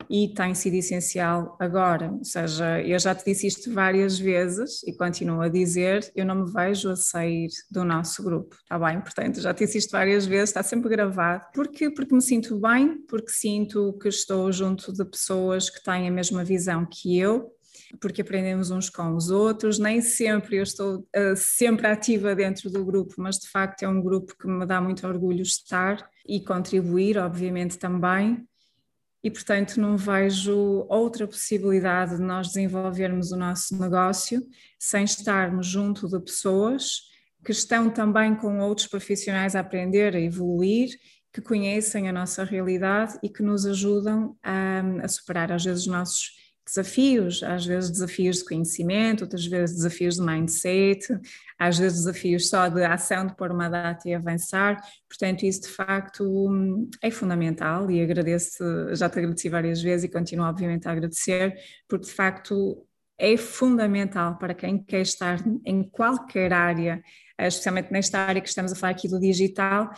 e 0.09 0.29
tem 0.35 0.55
sido 0.55 0.75
essencial 0.75 1.57
agora. 1.61 2.11
Ou 2.11 2.25
seja, 2.25 2.81
eu 2.83 2.99
já 2.99 3.15
te 3.15 3.25
disse 3.25 3.47
isto 3.47 3.73
várias 3.73 4.19
vezes 4.19 4.83
e 4.85 4.97
continuo 4.97 5.41
a 5.41 5.49
dizer: 5.49 6.11
eu 6.15 6.25
não 6.25 6.45
me 6.45 6.53
vejo 6.53 6.91
a 6.91 6.97
sair 6.97 7.49
do 7.71 7.85
nosso 7.85 8.23
grupo, 8.23 8.57
está 8.63 8.79
bem? 8.79 9.01
Portanto, 9.01 9.41
já 9.41 9.53
te 9.53 9.65
disse 9.65 9.79
isto 9.79 9.91
várias 9.91 10.27
vezes, 10.27 10.51
está 10.51 10.63
sempre 10.63 10.89
gravado. 10.89 11.45
Porquê? 11.55 11.91
Porque 11.91 12.15
me 12.15 12.23
sinto 12.23 12.59
bem, 12.61 12.99
porque 13.09 13.31
sinto 13.31 13.97
que 13.99 14.09
estou 14.09 14.51
junto 14.53 14.93
de 14.93 15.05
pessoas 15.05 15.71
que 15.71 15.83
têm 15.83 16.09
a 16.09 16.11
mesma 16.11 16.45
visão 16.45 16.87
que 16.87 17.19
eu 17.19 17.55
porque 18.01 18.23
aprendemos 18.23 18.71
uns 18.71 18.91
com 18.91 19.15
os 19.15 19.31
outros. 19.31 19.79
Nem 19.79 20.01
sempre 20.01 20.57
eu 20.57 20.63
estou 20.63 20.99
uh, 20.99 21.37
sempre 21.37 21.87
ativa 21.87 22.35
dentro 22.35 22.71
do 22.71 22.85
grupo, 22.85 23.15
mas 23.19 23.39
de 23.39 23.49
facto 23.49 23.83
é 23.83 23.89
um 23.89 24.03
grupo 24.03 24.37
que 24.37 24.47
me 24.47 24.67
dá 24.67 24.81
muito 24.81 25.07
orgulho 25.07 25.43
estar 25.43 26.09
e 26.27 26.41
contribuir, 26.41 27.19
obviamente 27.19 27.79
também. 27.79 28.47
E 29.25 29.31
portanto 29.31 29.81
não 29.81 29.97
vejo 29.97 30.85
outra 30.87 31.27
possibilidade 31.27 32.17
de 32.17 32.23
nós 32.23 32.49
desenvolvermos 32.49 33.33
o 33.33 33.37
nosso 33.37 33.75
negócio 33.81 34.47
sem 34.79 35.05
estarmos 35.05 35.67
junto 35.67 36.07
de 36.07 36.21
pessoas 36.23 37.01
que 37.43 37.51
estão 37.51 37.89
também 37.89 38.37
com 38.37 38.59
outros 38.59 38.87
profissionais 38.87 39.57
a 39.57 39.61
aprender, 39.61 40.15
a 40.15 40.21
evoluir 40.21 40.91
que 41.33 41.41
conhecem 41.41 42.07
a 42.07 42.13
nossa 42.13 42.45
realidade 42.45 43.19
e 43.23 43.31
que 43.31 43.43
nos 43.43 43.65
ajudam 43.65 44.37
a, 44.43 44.83
a 45.03 45.09
superar 45.09 45.51
às 45.51 45.65
vezes 45.65 45.83
os 45.83 45.89
nossos 45.91 46.31
desafios, 46.67 47.43
às 47.43 47.67
vezes 47.67 47.91
desafios 47.91 48.39
de 48.39 48.45
conhecimento, 48.45 49.23
outras 49.23 49.47
vezes 49.47 49.77
desafios 49.77 50.17
de 50.17 50.23
mindset, 50.23 51.07
às 51.59 51.79
vezes 51.79 52.05
desafios 52.05 52.49
só 52.49 52.69
de 52.69 52.83
ação, 52.85 53.27
de 53.27 53.37
pôr 53.37 53.51
uma 53.51 53.69
data 53.69 54.09
e 54.09 54.15
avançar. 54.15 54.81
Portanto, 55.09 55.45
isso 55.45 55.63
de 55.63 55.69
facto 55.69 56.89
é 57.03 57.11
fundamental 57.11 57.91
e 57.91 58.03
agradeço, 58.03 58.65
já 58.95 59.09
te 59.09 59.19
agradeci 59.19 59.49
várias 59.49 59.83
vezes 59.83 60.05
e 60.05 60.09
continuo 60.09 60.47
obviamente 60.47 60.89
a 60.89 60.93
agradecer, 60.93 61.55
porque 61.89 62.07
de 62.07 62.13
facto 62.13 62.87
é 63.19 63.37
fundamental 63.37 64.37
para 64.39 64.55
quem 64.55 64.83
quer 64.83 65.03
estar 65.03 65.39
em 65.65 65.83
qualquer 65.83 66.53
área, 66.53 67.03
especialmente 67.39 67.93
nesta 67.93 68.19
área 68.19 68.41
que 68.41 68.49
estamos 68.49 68.73
a 68.73 68.77
falar 68.77 68.93
aqui 68.93 69.09
do 69.09 69.21
digital, 69.21 69.91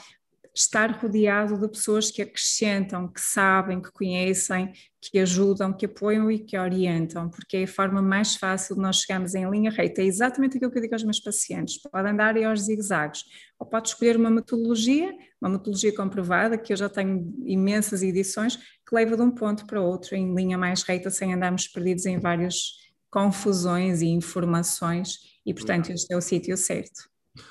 estar 0.57 0.91
rodeado 0.91 1.61
de 1.61 1.69
pessoas 1.69 2.11
que 2.11 2.23
acrescentam, 2.23 3.07
que 3.07 3.21
sabem, 3.21 3.81
que 3.81 3.93
conhecem, 3.93 4.73
que 5.01 5.19
ajudam, 5.19 5.71
que 5.71 5.85
apoiam 5.85 6.31
e 6.31 6.39
que 6.39 6.57
orientam, 6.59 7.29
porque 7.29 7.59
é 7.59 7.65
a 7.65 7.69
forma 7.69 8.01
mais 8.01 8.37
fácil 8.37 8.75
de 8.75 8.81
nós 8.81 8.97
chegarmos 8.97 9.35
em 9.35 9.49
linha 9.51 9.71
reta. 9.71 10.01
É 10.01 10.07
exatamente 10.07 10.57
aquilo 10.57 10.71
que 10.71 10.79
eu 10.79 10.83
digo 10.83 10.95
aos 10.95 11.05
meus 11.05 11.21
pacientes: 11.21 11.79
podem 11.83 12.13
andar 12.13 12.37
aos 12.43 12.63
zigue-zagues, 12.63 13.25
ou 13.59 13.67
pode 13.67 13.89
escolher 13.89 14.17
uma 14.17 14.31
metodologia, 14.31 15.15
uma 15.41 15.51
metodologia 15.51 15.95
comprovada, 15.95 16.57
que 16.57 16.73
eu 16.73 16.77
já 16.77 16.89
tenho 16.89 17.35
imensas 17.45 18.03
edições, 18.03 18.57
que 18.57 18.95
leva 18.95 19.15
de 19.15 19.23
um 19.23 19.31
ponto 19.31 19.67
para 19.67 19.81
outro 19.81 20.17
em 20.17 20.35
linha 20.35 20.57
mais 20.57 20.83
reta, 20.83 21.11
sem 21.11 21.35
andarmos 21.35 21.69
perdidos 21.69 22.07
em 22.07 22.19
várias 22.19 22.57
confusões 23.11 24.01
e 24.01 24.07
informações, 24.07 25.19
e 25.45 25.53
portanto 25.53 25.91
este 25.91 26.13
é 26.13 26.17
o 26.17 26.21
sítio 26.23 26.57
certo. 26.57 27.09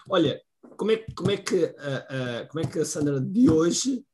Olha, 0.10 0.41
como 0.78 0.92
é, 0.92 1.06
como 1.16 1.32
é, 1.32 1.38
que, 1.38 1.64
uh, 1.66 2.48
como 2.50 2.64
é 2.64 2.68
que 2.68 2.80
a 2.80 2.86
Sandra 2.86 3.20
de 3.20 3.50
hoje 3.50 4.06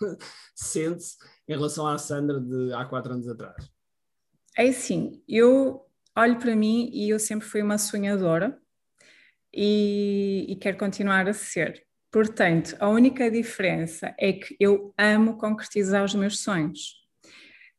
sente-se 0.54 1.16
em 1.46 1.54
relação 1.54 1.86
à 1.86 1.98
Sandra 1.98 2.40
de 2.40 2.72
há 2.72 2.84
quatro 2.84 3.12
anos 3.12 3.28
atrás? 3.28 3.70
É 4.56 4.68
assim, 4.68 5.22
eu 5.28 5.86
olho 6.16 6.38
para 6.38 6.56
mim 6.56 6.90
e 6.92 7.08
eu 7.10 7.18
sempre 7.18 7.46
fui 7.46 7.62
uma 7.62 7.78
sonhadora 7.78 8.60
e, 9.52 10.46
e 10.48 10.56
quero 10.56 10.76
continuar 10.76 11.28
a 11.28 11.32
ser. 11.32 11.86
Portanto, 12.10 12.76
a 12.80 12.88
única 12.88 13.30
diferença 13.30 14.14
é 14.18 14.32
que 14.32 14.56
eu 14.58 14.92
amo 14.96 15.36
concretizar 15.36 16.04
os 16.04 16.14
meus 16.14 16.40
sonhos. 16.40 17.07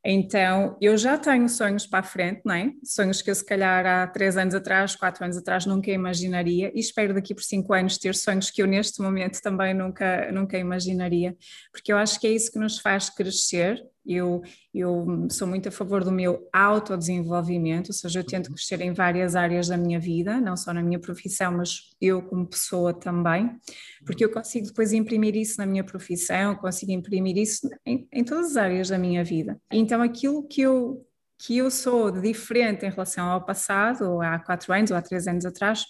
Então, 0.04 0.78
eu 0.80 0.96
já 0.96 1.18
tenho 1.18 1.46
sonhos 1.46 1.86
para 1.86 1.98
a 1.98 2.02
frente, 2.02 2.40
não 2.44 2.54
é? 2.54 2.72
Sonhos 2.82 3.20
que 3.20 3.30
eu, 3.30 3.34
se 3.34 3.44
calhar, 3.44 3.84
há 3.84 4.06
três 4.06 4.36
anos 4.36 4.54
atrás, 4.54 4.96
quatro 4.96 5.22
anos 5.24 5.36
atrás, 5.36 5.66
nunca 5.66 5.90
imaginaria, 5.90 6.72
e 6.74 6.80
espero 6.80 7.12
daqui 7.12 7.34
por 7.34 7.42
cinco 7.42 7.74
anos 7.74 7.98
ter 7.98 8.14
sonhos 8.14 8.50
que 8.50 8.62
eu, 8.62 8.66
neste 8.66 9.02
momento, 9.02 9.42
também 9.42 9.74
nunca, 9.74 10.32
nunca 10.32 10.56
imaginaria, 10.58 11.36
porque 11.70 11.92
eu 11.92 11.98
acho 11.98 12.18
que 12.18 12.26
é 12.26 12.30
isso 12.30 12.50
que 12.50 12.58
nos 12.58 12.78
faz 12.78 13.10
crescer 13.10 13.82
eu, 14.04 14.42
eu 14.74 15.26
sou 15.30 15.46
muito 15.46 15.68
a 15.68 15.72
favor 15.72 16.02
do 16.02 16.10
meu 16.10 16.48
autodesenvolvimento, 16.52 17.88
ou 17.88 17.94
seja, 17.94 18.20
eu 18.20 18.24
tento 18.24 18.48
uhum. 18.48 18.54
crescer 18.54 18.80
em 18.80 18.92
várias 18.92 19.36
áreas 19.36 19.68
da 19.68 19.76
minha 19.76 20.00
vida, 20.00 20.40
não 20.40 20.56
só 20.56 20.72
na 20.72 20.82
minha 20.82 20.98
profissão, 20.98 21.52
mas 21.52 21.90
eu 22.00 22.22
como 22.22 22.46
pessoa 22.46 22.94
também, 22.94 23.50
porque 24.04 24.24
eu 24.24 24.30
consigo 24.30 24.66
depois 24.66 24.92
imprimir 24.92 25.36
isso 25.36 25.58
na 25.58 25.66
minha 25.66 25.84
profissão, 25.84 26.54
consigo 26.56 26.92
imprimir 26.92 27.36
isso 27.36 27.68
em, 27.84 28.08
em 28.12 28.24
todas 28.24 28.52
as 28.52 28.56
áreas 28.56 28.88
da 28.88 28.98
minha 28.98 29.22
vida. 29.22 29.60
Então, 29.70 30.00
aquilo 30.02 30.42
que 30.46 30.62
eu, 30.62 31.06
que 31.38 31.56
eu 31.56 31.70
sou 31.70 32.10
de 32.10 32.20
diferente 32.20 32.86
em 32.86 32.90
relação 32.90 33.28
ao 33.28 33.44
passado, 33.44 34.10
ou 34.10 34.22
há 34.22 34.38
quatro 34.38 34.72
anos 34.72 34.90
ou 34.90 34.96
há 34.96 35.02
três 35.02 35.26
anos 35.26 35.44
atrás, 35.44 35.84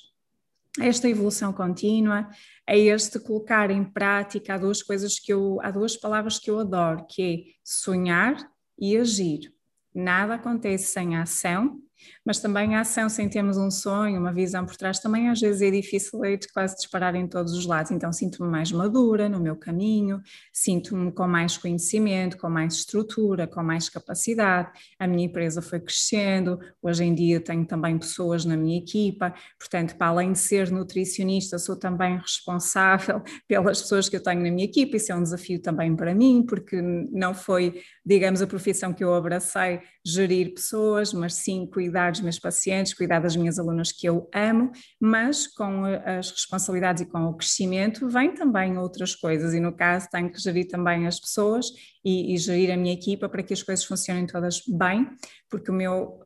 esta 0.78 1.08
evolução 1.08 1.52
contínua, 1.52 2.28
é 2.70 2.78
este 2.78 3.18
colocar 3.18 3.68
em 3.68 3.82
prática 3.82 4.54
há 4.54 4.58
duas 4.58 4.80
coisas 4.80 5.18
que 5.18 5.32
eu, 5.32 5.58
há 5.60 5.72
duas 5.72 5.96
palavras 5.96 6.38
que 6.38 6.48
eu 6.48 6.60
adoro, 6.60 7.04
que 7.08 7.22
é 7.22 7.36
sonhar 7.64 8.36
e 8.78 8.96
agir. 8.96 9.52
Nada 9.92 10.34
acontece 10.34 10.92
sem 10.92 11.16
ação 11.16 11.82
mas 12.24 12.38
também 12.38 12.76
a 12.76 12.80
ação 12.80 13.08
sem 13.08 13.28
termos 13.28 13.56
um 13.56 13.70
sonho, 13.70 14.20
uma 14.20 14.32
visão 14.32 14.64
por 14.64 14.76
trás, 14.76 14.98
também 14.98 15.28
às 15.28 15.40
vezes 15.40 15.62
é 15.62 15.70
difícil 15.70 16.24
é 16.24 16.36
de 16.36 16.48
quase 16.52 16.76
disparar 16.76 17.14
em 17.14 17.26
todos 17.26 17.52
os 17.52 17.66
lados. 17.66 17.90
Então 17.90 18.12
sinto-me 18.12 18.48
mais 18.48 18.72
madura 18.72 19.28
no 19.28 19.40
meu 19.40 19.56
caminho, 19.56 20.20
sinto-me 20.52 21.12
com 21.12 21.26
mais 21.26 21.56
conhecimento, 21.56 22.36
com 22.36 22.48
mais 22.48 22.74
estrutura, 22.74 23.46
com 23.46 23.62
mais 23.62 23.88
capacidade. 23.88 24.70
A 24.98 25.06
minha 25.06 25.26
empresa 25.26 25.62
foi 25.62 25.80
crescendo, 25.80 26.58
hoje 26.82 27.04
em 27.04 27.14
dia 27.14 27.40
tenho 27.40 27.64
também 27.64 27.98
pessoas 27.98 28.44
na 28.44 28.56
minha 28.56 28.78
equipa, 28.78 29.34
portanto, 29.58 29.96
para 29.96 30.08
além 30.08 30.32
de 30.32 30.38
ser 30.38 30.70
nutricionista, 30.70 31.58
sou 31.58 31.76
também 31.76 32.18
responsável 32.18 33.22
pelas 33.46 33.80
pessoas 33.82 34.08
que 34.08 34.16
eu 34.16 34.22
tenho 34.22 34.42
na 34.42 34.50
minha 34.50 34.64
equipa. 34.64 34.96
Isso 34.96 35.12
é 35.12 35.14
um 35.14 35.22
desafio 35.22 35.60
também 35.60 35.94
para 35.94 36.14
mim, 36.14 36.44
porque 36.46 36.80
não 37.12 37.34
foi, 37.34 37.82
digamos, 38.10 38.42
a 38.42 38.46
profissão 38.46 38.92
que 38.92 39.04
eu 39.04 39.14
abracei 39.14 39.80
gerir 40.04 40.52
pessoas, 40.52 41.12
mas 41.12 41.34
sim 41.34 41.64
cuidar 41.64 42.10
dos 42.10 42.22
meus 42.22 42.40
pacientes, 42.40 42.92
cuidar 42.92 43.20
das 43.20 43.36
minhas 43.36 43.56
alunas 43.56 43.92
que 43.92 44.04
eu 44.04 44.28
amo, 44.34 44.72
mas 45.00 45.46
com 45.46 45.84
as 45.84 46.32
responsabilidades 46.32 47.02
e 47.02 47.06
com 47.06 47.26
o 47.26 47.36
crescimento 47.36 48.08
vem 48.08 48.34
também 48.34 48.76
outras 48.76 49.14
coisas, 49.14 49.54
e 49.54 49.60
no 49.60 49.72
caso 49.72 50.08
tenho 50.10 50.28
que 50.28 50.40
gerir 50.40 50.66
também 50.66 51.06
as 51.06 51.20
pessoas 51.20 51.66
e, 52.04 52.34
e 52.34 52.36
gerir 52.36 52.72
a 52.72 52.76
minha 52.76 52.94
equipa 52.94 53.28
para 53.28 53.44
que 53.44 53.54
as 53.54 53.62
coisas 53.62 53.84
funcionem 53.84 54.26
todas 54.26 54.60
bem, 54.66 55.08
porque 55.48 55.70
o 55.70 55.74
meu, 55.74 56.18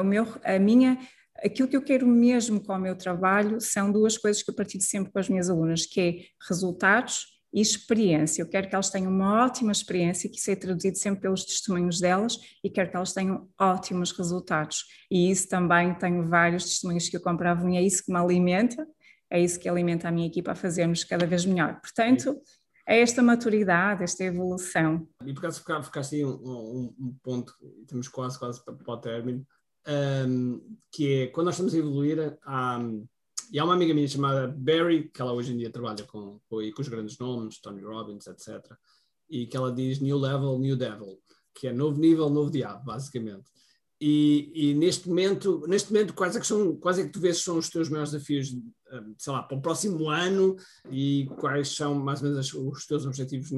o 0.00 0.02
meu, 0.02 0.26
a 0.42 0.58
minha 0.58 0.98
aquilo 1.44 1.68
que 1.68 1.76
eu 1.76 1.82
quero 1.82 2.06
mesmo 2.06 2.60
com 2.60 2.72
o 2.72 2.78
meu 2.78 2.96
trabalho 2.96 3.60
são 3.60 3.92
duas 3.92 4.18
coisas 4.18 4.42
que 4.42 4.50
eu 4.50 4.54
partilho 4.54 4.82
sempre 4.82 5.12
com 5.12 5.18
as 5.20 5.28
minhas 5.28 5.48
alunas, 5.48 5.86
que 5.86 6.00
é 6.00 6.14
resultados 6.48 7.31
e 7.52 7.60
experiência. 7.60 8.42
Eu 8.42 8.48
quero 8.48 8.68
que 8.68 8.74
elas 8.74 8.90
tenham 8.90 9.10
uma 9.10 9.44
ótima 9.44 9.72
experiência, 9.72 10.28
que 10.28 10.38
isso 10.38 10.50
é 10.50 10.56
traduzido 10.56 10.96
sempre 10.96 11.22
pelos 11.22 11.44
testemunhos 11.44 12.00
delas, 12.00 12.38
e 12.64 12.70
quero 12.70 12.90
que 12.90 12.96
elas 12.96 13.12
tenham 13.12 13.48
ótimos 13.60 14.12
resultados. 14.12 14.84
E 15.10 15.30
isso 15.30 15.48
também 15.48 15.94
tenho 15.94 16.26
vários 16.26 16.64
testemunhos 16.64 17.08
que 17.08 17.16
eu 17.16 17.20
comprava 17.20 17.68
e 17.70 17.76
é 17.76 17.82
isso 17.82 18.04
que 18.04 18.12
me 18.12 18.18
alimenta, 18.18 18.86
é 19.30 19.40
isso 19.40 19.58
que 19.58 19.68
alimenta 19.68 20.08
a 20.08 20.12
minha 20.12 20.26
equipa 20.26 20.52
a 20.52 20.54
fazermos 20.54 21.04
cada 21.04 21.26
vez 21.26 21.44
melhor. 21.44 21.80
Portanto, 21.80 22.40
é 22.86 23.00
esta 23.00 23.22
maturidade, 23.22 24.02
esta 24.02 24.24
evolução. 24.24 25.06
E 25.24 25.32
por 25.32 25.46
acaso 25.46 25.62
ficaste 25.84 26.16
aí 26.16 26.24
um, 26.24 26.30
um, 26.30 26.94
um 26.98 27.16
ponto, 27.22 27.54
temos 27.86 28.08
quase, 28.08 28.38
quase 28.38 28.64
para, 28.64 28.74
para 28.74 28.94
o 28.94 28.96
término, 28.98 29.46
um, 30.28 30.76
que 30.90 31.22
é 31.22 31.26
quando 31.28 31.46
nós 31.46 31.54
estamos 31.54 31.74
a 31.74 31.78
evoluir, 31.78 32.38
há, 32.44 32.80
e 33.52 33.58
há 33.58 33.64
uma 33.64 33.74
amiga 33.74 33.92
minha 33.92 34.08
chamada 34.08 34.48
Barry, 34.48 35.10
que 35.10 35.20
ela 35.20 35.34
hoje 35.34 35.52
em 35.52 35.58
dia 35.58 35.70
trabalha 35.70 36.04
com, 36.06 36.40
com, 36.48 36.72
com 36.72 36.80
os 36.80 36.88
grandes 36.88 37.18
nomes, 37.18 37.60
Tony 37.60 37.82
Robbins, 37.82 38.26
etc. 38.26 38.64
E 39.28 39.46
que 39.46 39.54
ela 39.54 39.70
diz 39.70 40.00
New 40.00 40.16
Level, 40.16 40.58
New 40.58 40.74
Devil, 40.74 41.20
que 41.54 41.68
é 41.68 41.72
novo 41.72 42.00
nível, 42.00 42.30
novo 42.30 42.50
diabo, 42.50 42.82
basicamente. 42.86 43.50
E, 44.00 44.50
e, 44.54 44.74
neste 44.74 45.06
momento, 45.06 45.64
neste 45.68 45.92
momento 45.92 46.14
quais 46.14 46.34
é 46.34 46.40
que 46.40 46.46
são, 46.46 46.74
quais 46.76 46.98
é 46.98 47.04
que 47.04 47.12
tu 47.12 47.20
vês 47.20 47.44
são 47.44 47.58
os 47.58 47.68
teus 47.68 47.90
maiores 47.90 48.10
desafios, 48.10 48.48
sei 49.18 49.32
lá, 49.32 49.42
para 49.42 49.56
o 49.56 49.60
próximo 49.60 50.08
ano 50.08 50.56
e 50.90 51.28
quais 51.38 51.76
são 51.76 51.94
mais 51.94 52.22
ou 52.22 52.30
menos 52.30 52.54
os 52.54 52.86
teus 52.86 53.04
objetivos 53.04 53.50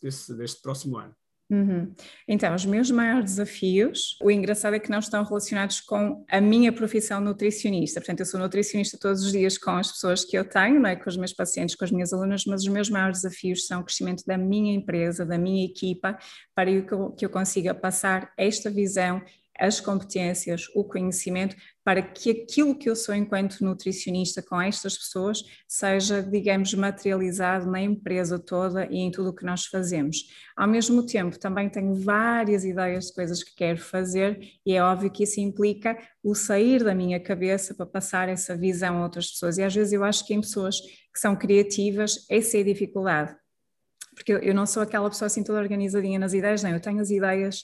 deste 0.00 0.62
próximo 0.62 0.96
ano? 0.96 1.14
Uhum. 1.48 1.94
Então, 2.26 2.52
os 2.54 2.66
meus 2.66 2.90
maiores 2.90 3.24
desafios, 3.30 4.18
o 4.20 4.30
engraçado 4.30 4.74
é 4.74 4.80
que 4.80 4.90
não 4.90 4.98
estão 4.98 5.22
relacionados 5.22 5.80
com 5.80 6.24
a 6.28 6.40
minha 6.40 6.72
profissão 6.72 7.20
nutricionista. 7.20 8.00
Portanto, 8.00 8.20
eu 8.20 8.26
sou 8.26 8.40
nutricionista 8.40 8.98
todos 9.00 9.22
os 9.22 9.30
dias 9.30 9.56
com 9.56 9.70
as 9.70 9.92
pessoas 9.92 10.24
que 10.24 10.36
eu 10.36 10.44
tenho, 10.44 10.80
não 10.80 10.90
é? 10.90 10.96
com 10.96 11.08
os 11.08 11.16
meus 11.16 11.32
pacientes, 11.32 11.76
com 11.76 11.84
as 11.84 11.92
minhas 11.92 12.12
alunas, 12.12 12.44
mas 12.46 12.62
os 12.62 12.68
meus 12.68 12.90
maiores 12.90 13.22
desafios 13.22 13.66
são 13.66 13.80
o 13.80 13.84
crescimento 13.84 14.24
da 14.26 14.36
minha 14.36 14.74
empresa, 14.74 15.24
da 15.24 15.38
minha 15.38 15.64
equipa, 15.64 16.18
para 16.52 16.82
que 16.82 16.92
eu, 16.92 17.10
que 17.12 17.24
eu 17.24 17.30
consiga 17.30 17.72
passar 17.72 18.32
esta 18.36 18.68
visão 18.68 19.22
as 19.58 19.80
competências, 19.80 20.66
o 20.74 20.84
conhecimento, 20.84 21.56
para 21.84 22.02
que 22.02 22.30
aquilo 22.30 22.76
que 22.76 22.90
eu 22.90 22.96
sou 22.96 23.14
enquanto 23.14 23.64
nutricionista 23.64 24.42
com 24.42 24.60
estas 24.60 24.98
pessoas 24.98 25.42
seja, 25.68 26.22
digamos, 26.22 26.74
materializado 26.74 27.70
na 27.70 27.80
empresa 27.80 28.38
toda 28.38 28.86
e 28.90 28.96
em 28.98 29.10
tudo 29.10 29.30
o 29.30 29.32
que 29.32 29.44
nós 29.44 29.66
fazemos. 29.66 30.16
Ao 30.56 30.66
mesmo 30.66 31.06
tempo, 31.06 31.38
também 31.38 31.68
tenho 31.68 31.94
várias 31.94 32.64
ideias 32.64 33.06
de 33.06 33.14
coisas 33.14 33.42
que 33.42 33.54
quero 33.54 33.78
fazer 33.78 34.38
e 34.64 34.74
é 34.74 34.82
óbvio 34.82 35.10
que 35.10 35.22
isso 35.22 35.40
implica 35.40 35.96
o 36.22 36.34
sair 36.34 36.82
da 36.82 36.94
minha 36.94 37.20
cabeça 37.20 37.74
para 37.74 37.86
passar 37.86 38.28
essa 38.28 38.56
visão 38.56 38.98
a 38.98 39.02
outras 39.04 39.30
pessoas. 39.30 39.58
E 39.58 39.62
às 39.62 39.74
vezes 39.74 39.92
eu 39.92 40.02
acho 40.02 40.26
que 40.26 40.34
em 40.34 40.40
pessoas 40.40 40.80
que 40.80 41.20
são 41.20 41.36
criativas, 41.36 42.26
essa 42.28 42.58
é 42.58 42.60
a 42.60 42.64
dificuldade. 42.64 43.36
Porque 44.16 44.32
eu 44.32 44.54
não 44.54 44.66
sou 44.66 44.82
aquela 44.82 45.08
pessoa 45.08 45.26
assim 45.26 45.44
toda 45.44 45.60
organizadinha 45.60 46.18
nas 46.18 46.32
ideias, 46.32 46.62
não, 46.62 46.70
eu 46.70 46.80
tenho 46.80 47.00
as 47.00 47.10
ideias 47.10 47.62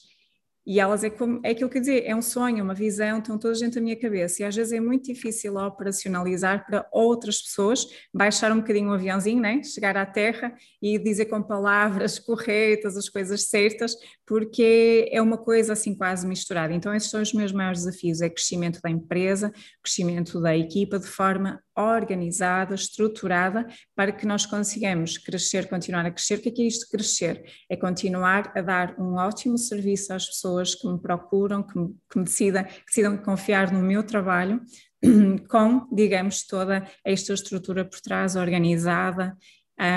e 0.64 0.78
elas 0.78 1.02
é 1.02 1.10
como, 1.10 1.40
é 1.42 1.50
aquilo 1.50 1.68
que 1.68 1.78
eu 1.78 1.80
dizer, 1.80 2.04
é 2.06 2.14
um 2.14 2.22
sonho, 2.22 2.62
uma 2.62 2.74
visão, 2.74 3.18
estão 3.18 3.36
toda 3.36 3.54
gente 3.54 3.74
na 3.74 3.80
minha 3.80 3.98
cabeça. 3.98 4.42
E 4.42 4.44
às 4.44 4.54
vezes 4.54 4.72
é 4.72 4.80
muito 4.80 5.12
difícil 5.12 5.56
operacionalizar 5.56 6.64
para 6.64 6.86
outras 6.92 7.42
pessoas, 7.42 7.84
baixar 8.14 8.52
um 8.52 8.58
bocadinho 8.58 8.90
o 8.90 8.92
aviãozinho, 8.92 9.40
né? 9.40 9.60
chegar 9.64 9.96
à 9.96 10.06
terra 10.06 10.54
e 10.80 10.98
dizer 10.98 11.26
com 11.26 11.42
palavras 11.42 12.18
corretas 12.20 12.96
as 12.96 13.08
coisas 13.08 13.48
certas, 13.48 13.96
porque 14.24 15.08
é 15.10 15.20
uma 15.20 15.36
coisa 15.36 15.72
assim 15.72 15.96
quase 15.96 16.26
misturada. 16.26 16.72
Então, 16.72 16.94
esses 16.94 17.10
são 17.10 17.20
os 17.20 17.32
meus 17.32 17.50
maiores 17.50 17.84
desafios: 17.84 18.20
é 18.20 18.30
crescimento 18.30 18.80
da 18.80 18.90
empresa, 18.90 19.52
crescimento 19.82 20.40
da 20.40 20.56
equipa 20.56 20.98
de 20.98 21.06
forma 21.06 21.60
organizada, 21.76 22.74
estruturada, 22.74 23.66
para 23.96 24.12
que 24.12 24.26
nós 24.26 24.44
consigamos 24.44 25.16
crescer, 25.18 25.68
continuar 25.68 26.06
a 26.06 26.10
crescer. 26.10 26.38
O 26.38 26.42
que 26.42 26.50
é, 26.50 26.52
que 26.52 26.62
é 26.62 26.66
isto 26.66 26.88
crescer? 26.88 27.42
É 27.68 27.76
continuar 27.76 28.52
a 28.54 28.60
dar 28.60 28.94
um 28.98 29.14
ótimo 29.14 29.56
serviço 29.56 30.12
às 30.12 30.26
pessoas 30.26 30.51
que 30.74 30.88
me 30.88 30.98
procuram, 30.98 31.62
que 31.62 31.78
me, 31.78 31.94
que 32.10 32.18
me 32.18 32.24
decidam, 32.24 32.64
que 32.64 32.86
decidam 32.86 33.16
confiar 33.16 33.72
no 33.72 33.80
meu 33.80 34.02
trabalho, 34.02 34.60
com, 35.48 35.88
digamos, 35.92 36.46
toda 36.46 36.86
esta 37.04 37.32
estrutura 37.32 37.84
por 37.84 38.00
trás 38.00 38.36
organizada, 38.36 39.36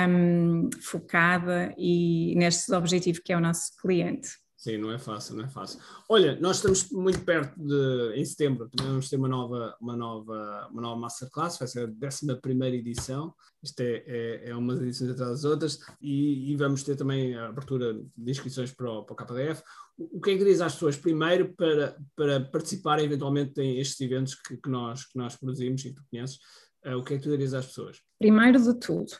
um, 0.08 0.68
focada 0.82 1.74
e 1.76 2.34
neste 2.36 2.72
objetivo 2.72 3.20
que 3.22 3.32
é 3.32 3.36
o 3.36 3.40
nosso 3.40 3.76
cliente. 3.80 4.28
Sim, 4.56 4.78
não 4.78 4.90
é 4.90 4.98
fácil, 4.98 5.36
não 5.36 5.44
é 5.44 5.48
fácil. 5.48 5.78
Olha, 6.08 6.40
nós 6.40 6.56
estamos 6.56 6.90
muito 6.90 7.20
perto 7.20 7.54
de, 7.60 8.14
em 8.14 8.24
setembro, 8.24 8.68
também 8.70 8.90
vamos 8.90 9.10
ter 9.10 9.16
uma 9.16 9.28
nova, 9.28 9.76
uma 9.78 9.94
nova, 9.94 10.68
uma 10.72 10.80
nova 10.80 10.98
Masterclass, 10.98 11.58
vai 11.58 11.68
ser 11.68 11.86
a 11.86 12.08
11 12.08 12.74
edição, 12.74 13.34
isto 13.62 13.80
é, 13.80 14.02
é, 14.06 14.50
é 14.50 14.82
edições 14.82 15.10
atrás 15.10 15.30
das 15.32 15.44
outras, 15.44 15.78
e, 16.00 16.50
e, 16.50 16.56
vamos 16.56 16.82
ter 16.82 16.96
também 16.96 17.36
a 17.36 17.48
abertura 17.48 17.92
de 17.94 18.30
inscrições 18.30 18.72
para 18.72 18.90
o, 18.90 19.04
para 19.04 19.12
o 19.12 19.16
KDF. 19.16 19.62
O, 19.98 20.16
o 20.16 20.20
que 20.22 20.30
é 20.30 20.32
que 20.32 20.38
dirias 20.38 20.62
às 20.62 20.72
pessoas, 20.72 20.96
primeiro, 20.96 21.52
para, 21.54 21.94
para 22.16 22.40
participarem 22.40 23.04
eventualmente 23.04 23.60
em 23.60 23.78
estes 23.78 24.00
eventos 24.00 24.34
que, 24.36 24.56
que, 24.56 24.70
nós, 24.70 25.04
que 25.04 25.18
nós 25.18 25.36
produzimos 25.36 25.84
e 25.84 25.90
que 25.90 25.96
tu 25.96 26.04
conheces, 26.10 26.38
uh, 26.86 26.96
o 26.96 27.04
que 27.04 27.12
é 27.12 27.18
que 27.18 27.24
tu 27.24 27.30
dirias 27.30 27.52
às 27.52 27.66
pessoas? 27.66 28.00
Primeiro 28.18 28.58
de 28.58 28.72
tudo, 28.72 29.12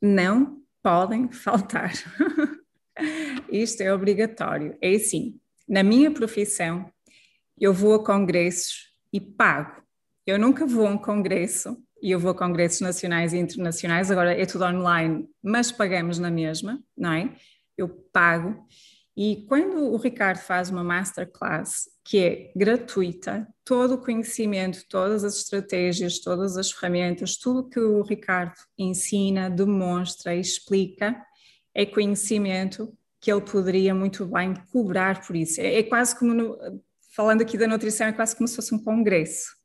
não 0.00 0.62
podem 0.82 1.30
faltar. 1.30 1.92
Isto 3.50 3.82
é 3.82 3.92
obrigatório. 3.92 4.76
É 4.80 4.94
assim, 4.94 5.38
na 5.68 5.82
minha 5.82 6.10
profissão, 6.10 6.90
eu 7.58 7.72
vou 7.72 7.94
a 7.94 8.04
congressos 8.04 8.92
e 9.12 9.20
pago. 9.20 9.82
Eu 10.26 10.38
nunca 10.38 10.66
vou 10.66 10.86
a 10.86 10.90
um 10.90 10.98
congresso, 10.98 11.76
e 12.02 12.10
eu 12.10 12.18
vou 12.18 12.32
a 12.32 12.34
congressos 12.34 12.80
nacionais 12.80 13.32
e 13.32 13.38
internacionais, 13.38 14.10
agora 14.10 14.32
é 14.32 14.44
tudo 14.44 14.64
online, 14.64 15.28
mas 15.42 15.70
pagamos 15.70 16.18
na 16.18 16.30
mesma, 16.30 16.82
não 16.96 17.12
é? 17.12 17.34
Eu 17.76 17.88
pago. 17.88 18.66
E 19.16 19.44
quando 19.48 19.92
o 19.92 19.96
Ricardo 19.96 20.38
faz 20.38 20.70
uma 20.70 20.82
masterclass 20.82 21.88
que 22.04 22.18
é 22.18 22.52
gratuita, 22.56 23.46
todo 23.64 23.94
o 23.94 23.98
conhecimento, 23.98 24.84
todas 24.88 25.22
as 25.22 25.36
estratégias, 25.36 26.18
todas 26.18 26.56
as 26.56 26.72
ferramentas, 26.72 27.36
tudo 27.36 27.68
que 27.68 27.78
o 27.78 28.02
Ricardo 28.02 28.56
ensina, 28.76 29.48
demonstra 29.48 30.34
e 30.34 30.40
explica, 30.40 31.20
é 31.74 31.86
conhecimento 31.86 32.92
que 33.20 33.30
ele 33.30 33.40
poderia 33.40 33.94
muito 33.94 34.26
bem 34.26 34.54
cobrar 34.72 35.24
por 35.24 35.36
isso. 35.36 35.60
É, 35.60 35.78
é 35.78 35.82
quase 35.82 36.18
como, 36.18 36.34
no, 36.34 36.58
falando 37.14 37.42
aqui 37.42 37.56
da 37.56 37.68
nutrição, 37.68 38.08
é 38.08 38.12
quase 38.12 38.34
como 38.34 38.48
se 38.48 38.56
fosse 38.56 38.74
um 38.74 38.82
congresso. 38.82 39.56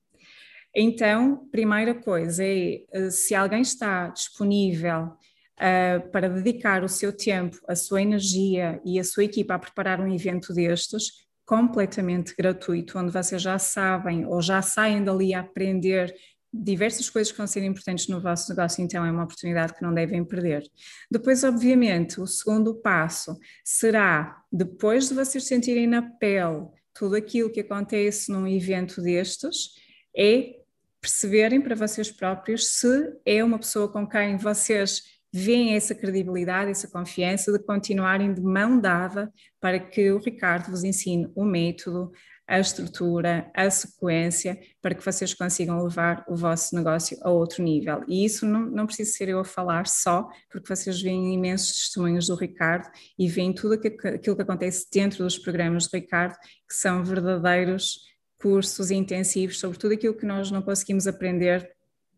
Então, 0.76 1.48
primeira 1.52 1.96
coisa 1.96 2.44
é, 2.44 2.84
eh, 2.92 3.10
se 3.10 3.34
alguém 3.34 3.62
está 3.62 4.10
disponível 4.10 5.06
uh, 5.06 6.12
para 6.12 6.30
dedicar 6.30 6.84
o 6.84 6.90
seu 6.90 7.12
tempo, 7.12 7.58
a 7.68 7.76
sua 7.76 8.02
energia 8.02 8.80
e 8.86 9.00
a 9.00 9.04
sua 9.04 9.24
equipa 9.24 9.56
a 9.56 9.60
preparar 9.60 10.00
um 10.00 10.14
evento 10.14 10.54
destes, 10.54 11.26
completamente 11.46 12.36
gratuito, 12.36 13.00
onde 13.00 13.12
vocês 13.12 13.42
já 13.42 13.58
sabem 13.58 14.26
ou 14.26 14.42
já 14.42 14.62
saem 14.62 15.04
dali 15.04 15.34
a 15.34 15.40
aprender 15.40 16.14
diversas 16.64 17.10
coisas 17.10 17.32
que 17.32 17.38
vão 17.38 17.48
ser 17.48 17.64
importantes 17.64 18.08
no 18.08 18.22
vosso 18.22 18.50
negócio, 18.50 18.84
então 18.84 19.06
é 19.06 19.12
uma 19.12 19.24
oportunidade 19.24 19.74
que 19.74 19.82
não 19.82 19.94
devem 19.94 20.24
perder. 20.24 20.64
Depois, 21.10 21.44
obviamente, 21.44 22.20
o 22.20 22.28
segundo 22.28 22.76
passo 22.76 23.38
será, 23.64 24.42
depois 24.52 25.10
de 25.10 25.16
vocês 25.16 25.46
sentirem 25.46 25.88
na 25.88 26.02
pele 26.02 26.68
tudo 26.94 27.16
aquilo 27.16 27.52
que 27.52 27.60
acontece 27.60 28.32
num 28.32 28.48
evento 28.48 29.02
destes, 29.02 29.72
é 30.16 30.56
perceberem 31.00 31.62
para 31.62 31.76
vocês 31.76 32.12
próprios 32.12 32.80
se 32.80 33.14
é 33.26 33.44
uma 33.44 33.60
pessoa 33.60 33.88
com 33.88 34.08
quem 34.08 34.36
vocês 34.36 35.04
veem 35.32 35.76
essa 35.76 35.94
credibilidade, 35.94 36.72
essa 36.72 36.88
confiança 36.88 37.52
de 37.52 37.60
continuarem 37.60 38.34
de 38.34 38.42
mão 38.42 38.80
dada 38.80 39.32
para 39.60 39.80
que 39.80 40.12
o 40.12 40.18
Ricardo 40.18 40.72
vos 40.72 40.84
ensine 40.84 41.30
o 41.36 41.46
método, 41.46 42.12
a 42.48 42.60
estrutura, 42.60 43.52
a 43.54 43.70
sequência, 43.70 44.58
para 44.82 44.96
que 44.96 45.04
vocês 45.04 45.34
consigam 45.34 45.84
levar 45.84 46.24
o 46.30 46.36
vosso 46.36 46.74
negócio 46.76 47.18
a 47.22 47.30
outro 47.30 47.62
nível. 47.62 48.04
E 48.08 48.24
isso 48.24 48.46
não, 48.46 48.62
não 48.62 48.86
precisa 48.86 49.12
ser 49.12 49.28
eu 49.28 49.40
a 49.40 49.46
falar 49.46 49.86
só, 49.86 50.28
porque 50.50 50.74
vocês 50.74 51.02
veem 51.02 51.34
imensos 51.34 51.78
testemunhos 51.78 52.28
do 52.28 52.36
Ricardo 52.36 52.90
e 53.20 53.28
veem 53.28 53.54
tudo 53.54 53.74
aquilo 53.74 54.36
que 54.36 54.42
acontece 54.42 54.88
dentro 54.92 55.24
dos 55.24 55.38
programas 55.38 55.88
do 55.88 55.96
Ricardo, 55.96 56.36
que 56.68 56.74
são 56.74 57.04
verdadeiros 57.04 58.00
cursos 58.40 58.92
intensivos 58.92 59.60
sobre 59.60 59.78
tudo 59.78 59.94
aquilo 59.94 60.16
que 60.16 60.26
nós 60.26 60.50
não 60.50 60.62
conseguimos 60.62 61.08
aprender 61.08 61.77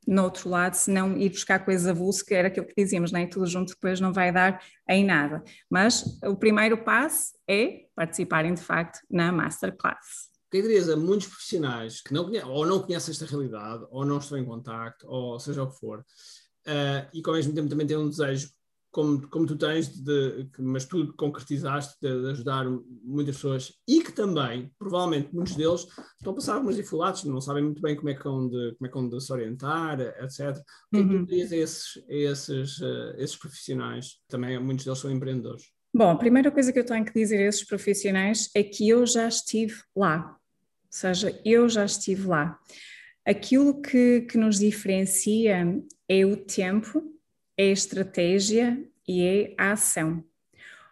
no 0.10 0.24
outro 0.24 0.50
lado, 0.50 0.74
se 0.74 0.90
não 0.90 1.16
ir 1.16 1.30
buscar 1.30 1.64
coisa 1.64 1.92
avulso, 1.92 2.26
que 2.26 2.34
era 2.34 2.48
aquilo 2.48 2.66
que 2.66 2.74
dizíamos, 2.76 3.12
nem 3.12 3.26
é? 3.26 3.28
tudo 3.28 3.46
junto 3.46 3.74
depois 3.74 4.02
não 4.02 4.12
vai 4.12 4.32
dar 4.32 4.60
em 4.90 5.06
nada. 5.06 5.44
Mas 5.70 6.04
o 6.24 6.36
primeiro 6.36 6.84
passo 6.84 7.34
é 7.48 7.86
participarem 7.96 8.56
de 8.56 8.62
facto 8.62 9.00
na 9.08 9.32
Masterclass. 9.32 10.30
O 10.48 10.50
que 10.50 10.64
dirias 10.64 10.90
a 10.90 10.96
muitos 10.96 11.28
profissionais 11.28 12.02
que 12.02 12.12
não 12.12 12.26
conhecem, 12.26 12.50
ou 12.50 12.66
não 12.66 12.82
conhecem 12.82 13.12
esta 13.12 13.28
realidade, 13.28 13.86
ou 13.92 14.04
não 14.04 14.18
estão 14.18 14.36
em 14.40 14.44
contacto, 14.44 15.06
ou 15.08 15.40
seja 15.40 15.62
o 15.62 15.70
que 15.70 15.78
for, 15.80 16.00
uh, 16.00 17.08
e 17.14 17.22
que 17.22 17.30
ao 17.30 17.36
mesmo 17.36 17.54
tempo 17.54 17.70
também 17.70 17.86
têm 17.86 17.98
um 17.98 18.10
desejo 18.10 18.50
como, 18.92 19.28
como 19.28 19.46
tu 19.46 19.56
tens, 19.56 19.88
de, 19.88 20.50
mas 20.58 20.86
tu 20.86 21.14
concretizaste 21.14 21.96
de, 22.02 22.22
de, 22.22 22.32
ajudar 22.32 22.66
muitas 23.04 23.36
pessoas 23.36 23.74
e 23.88 24.02
que 24.02 24.12
também, 24.12 24.72
provavelmente, 24.80 25.34
muitos 25.34 25.56
deles 25.56 25.86
estão 26.18 26.34
a 26.34 26.36
passar 26.36 26.56
algumas 26.56 26.76
dificuldades, 26.76 27.24
não 27.24 27.40
sabem 27.40 27.64
muito 27.64 27.82
bem 27.82 27.96
como 27.96 28.10
é 28.10 28.16
que 28.16 28.24
vão 28.24 28.50
de, 28.50 28.76
como 28.76 28.86
é 28.86 28.88
que 28.88 28.94
vão 28.94 29.10
de 29.10 29.22
se 29.22 29.32
orientar, 29.32 30.00
etc. 30.00 30.58
O 30.92 30.96
que 30.96 31.02
é 31.02 31.04
tu 31.04 31.14
uhum. 31.14 31.26
dirias 31.26 31.52
a 31.52 31.56
esses, 31.58 32.04
a 32.10 32.14
esses, 32.14 32.80
uh, 32.80 33.14
esses 33.18 33.36
profissionais? 33.36 34.20
Também 34.28 34.60
muitos 34.60 34.86
deles 34.86 35.00
são 35.00 35.12
empreendedores. 35.12 35.64
Bom, 35.94 36.10
a 36.10 36.18
primeira 36.18 36.52
coisa 36.52 36.72
que 36.72 36.80
eu 36.80 36.86
tenho 36.86 37.06
que 37.06 37.14
dizer 37.14 37.38
a 37.38 37.48
esses 37.48 37.64
profissionais 37.64 38.50
é 38.56 38.64
que 38.64 38.90
eu 38.90 39.06
já 39.06 39.28
estive 39.28 39.76
lá, 39.96 40.32
ou 40.32 40.38
seja, 40.90 41.40
eu 41.46 41.68
já 41.70 41.86
estive 41.86 42.28
lá. 42.28 42.58
Aquilo 43.26 43.80
que, 43.82 44.22
que 44.22 44.38
nos 44.38 44.58
diferencia 44.58 45.84
é 46.08 46.26
o 46.26 46.36
tempo 46.36 47.19
é 47.60 47.64
a 47.64 47.74
estratégia 47.74 48.82
e 49.06 49.22
é 49.22 49.54
a 49.58 49.74
ação. 49.74 50.24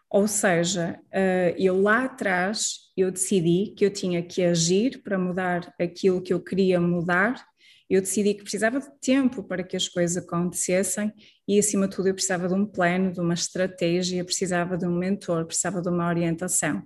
Ou 0.09 0.27
seja, 0.27 0.99
eh, 1.13 1.55
eu 1.57 1.81
lá 1.81 2.03
atrás 2.03 2.91
eu 2.97 3.09
decidi 3.09 3.73
que 3.73 3.85
eu 3.85 3.89
tinha 3.89 4.21
que 4.21 4.43
agir 4.43 5.01
para 5.01 5.17
mudar 5.17 5.73
aquilo 5.79 6.21
que 6.21 6.33
eu 6.33 6.41
queria 6.41 6.81
mudar. 6.81 7.41
Eu 7.89 8.01
decidi 8.01 8.33
que 8.33 8.41
precisava 8.41 8.81
de 8.81 8.89
tempo 8.99 9.43
para 9.43 9.63
que 9.63 9.77
as 9.77 9.87
coisas 9.87 10.17
acontecessem 10.21 11.13
e, 11.47 11.57
acima 11.57 11.87
de 11.87 11.95
tudo, 11.95 12.09
eu 12.09 12.13
precisava 12.13 12.49
de 12.49 12.53
um 12.53 12.65
plano, 12.65 13.13
de 13.13 13.21
uma 13.21 13.33
estratégia, 13.33 14.25
precisava 14.25 14.77
de 14.77 14.85
um 14.85 14.97
mentor, 14.97 15.45
precisava 15.45 15.81
de 15.81 15.87
uma 15.87 16.09
orientação. 16.09 16.83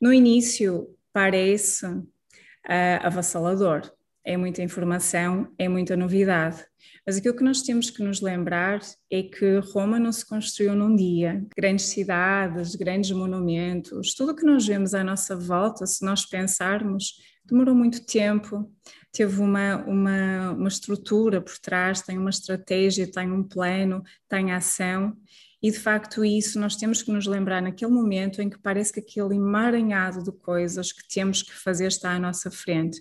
No 0.00 0.12
início, 0.12 0.88
parece 1.12 1.84
uh, 1.84 2.04
avassalador, 3.02 3.90
é 4.24 4.36
muita 4.36 4.62
informação, 4.62 5.52
é 5.58 5.68
muita 5.68 5.96
novidade. 5.96 6.64
Mas 7.06 7.16
aquilo 7.16 7.36
que 7.36 7.44
nós 7.44 7.62
temos 7.62 7.90
que 7.90 8.02
nos 8.02 8.20
lembrar 8.20 8.80
é 9.10 9.22
que 9.22 9.58
Roma 9.72 9.98
não 9.98 10.12
se 10.12 10.26
construiu 10.26 10.74
num 10.74 10.94
dia. 10.94 11.44
Grandes 11.56 11.86
cidades, 11.86 12.74
grandes 12.74 13.10
monumentos, 13.10 14.14
tudo 14.14 14.32
o 14.32 14.34
que 14.34 14.44
nós 14.44 14.66
vemos 14.66 14.94
à 14.94 15.04
nossa 15.04 15.36
volta, 15.36 15.86
se 15.86 16.04
nós 16.04 16.26
pensarmos, 16.26 17.14
demorou 17.44 17.74
muito 17.74 18.04
tempo, 18.04 18.70
teve 19.12 19.40
uma, 19.40 19.76
uma, 19.84 20.50
uma 20.52 20.68
estrutura 20.68 21.40
por 21.40 21.58
trás, 21.58 22.02
tem 22.02 22.18
uma 22.18 22.30
estratégia, 22.30 23.10
tem 23.10 23.30
um 23.30 23.42
plano, 23.42 24.02
tem 24.28 24.52
ação. 24.52 25.16
E 25.62 25.70
de 25.70 25.78
facto, 25.78 26.24
isso 26.24 26.60
nós 26.60 26.76
temos 26.76 27.02
que 27.02 27.10
nos 27.10 27.26
lembrar 27.26 27.62
naquele 27.62 27.90
momento 27.90 28.42
em 28.42 28.50
que 28.50 28.58
parece 28.58 28.92
que 28.92 29.00
aquele 29.00 29.36
emaranhado 29.36 30.22
de 30.22 30.32
coisas 30.32 30.92
que 30.92 31.06
temos 31.08 31.42
que 31.42 31.52
fazer 31.52 31.86
está 31.86 32.10
à 32.10 32.18
nossa 32.18 32.50
frente. 32.50 33.00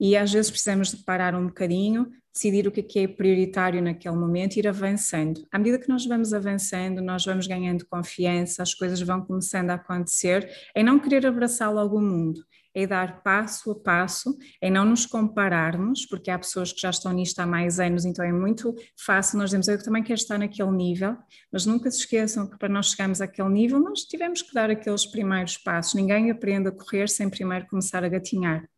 E 0.00 0.16
às 0.16 0.32
vezes 0.32 0.50
precisamos 0.50 0.90
de 0.90 1.02
parar 1.04 1.34
um 1.34 1.46
bocadinho, 1.46 2.10
decidir 2.36 2.68
o 2.68 2.70
que 2.70 2.98
é, 2.98 3.02
é 3.04 3.08
prioritário 3.08 3.82
naquele 3.82 4.14
momento 4.14 4.56
e 4.56 4.58
ir 4.60 4.68
avançando. 4.68 5.46
À 5.50 5.58
medida 5.58 5.78
que 5.78 5.88
nós 5.88 6.04
vamos 6.04 6.34
avançando, 6.34 7.00
nós 7.00 7.24
vamos 7.24 7.46
ganhando 7.46 7.86
confiança, 7.86 8.62
as 8.62 8.74
coisas 8.74 9.00
vão 9.00 9.22
começando 9.22 9.70
a 9.70 9.74
acontecer, 9.74 10.48
em 10.74 10.84
não 10.84 10.98
querer 10.98 11.26
abraçar 11.26 11.72
logo 11.72 11.96
o 11.96 12.02
mundo, 12.02 12.44
é 12.76 12.86
dar 12.86 13.22
passo 13.22 13.70
a 13.70 13.74
passo, 13.74 14.36
é 14.60 14.68
não 14.68 14.84
nos 14.84 15.06
compararmos, 15.06 16.04
porque 16.04 16.30
há 16.30 16.38
pessoas 16.38 16.74
que 16.74 16.80
já 16.82 16.90
estão 16.90 17.10
nisto 17.10 17.38
há 17.40 17.46
mais 17.46 17.80
anos, 17.80 18.04
então 18.04 18.22
é 18.22 18.30
muito 18.30 18.74
fácil 18.94 19.38
nós 19.38 19.48
dizemos, 19.48 19.66
eu 19.66 19.82
também 19.82 20.02
quero 20.02 20.20
estar 20.20 20.38
naquele 20.38 20.70
nível, 20.72 21.16
mas 21.50 21.64
nunca 21.64 21.90
se 21.90 22.00
esqueçam 22.00 22.46
que 22.46 22.58
para 22.58 22.68
nós 22.68 22.90
chegarmos 22.90 23.22
àquele 23.22 23.48
nível, 23.48 23.80
nós 23.80 24.00
tivemos 24.00 24.42
que 24.42 24.52
dar 24.52 24.70
aqueles 24.70 25.06
primeiros 25.06 25.56
passos, 25.56 25.94
ninguém 25.94 26.30
aprende 26.30 26.68
a 26.68 26.70
correr 26.70 27.08
sem 27.08 27.30
primeiro 27.30 27.66
começar 27.66 28.04
a 28.04 28.08
gatinhar. 28.10 28.68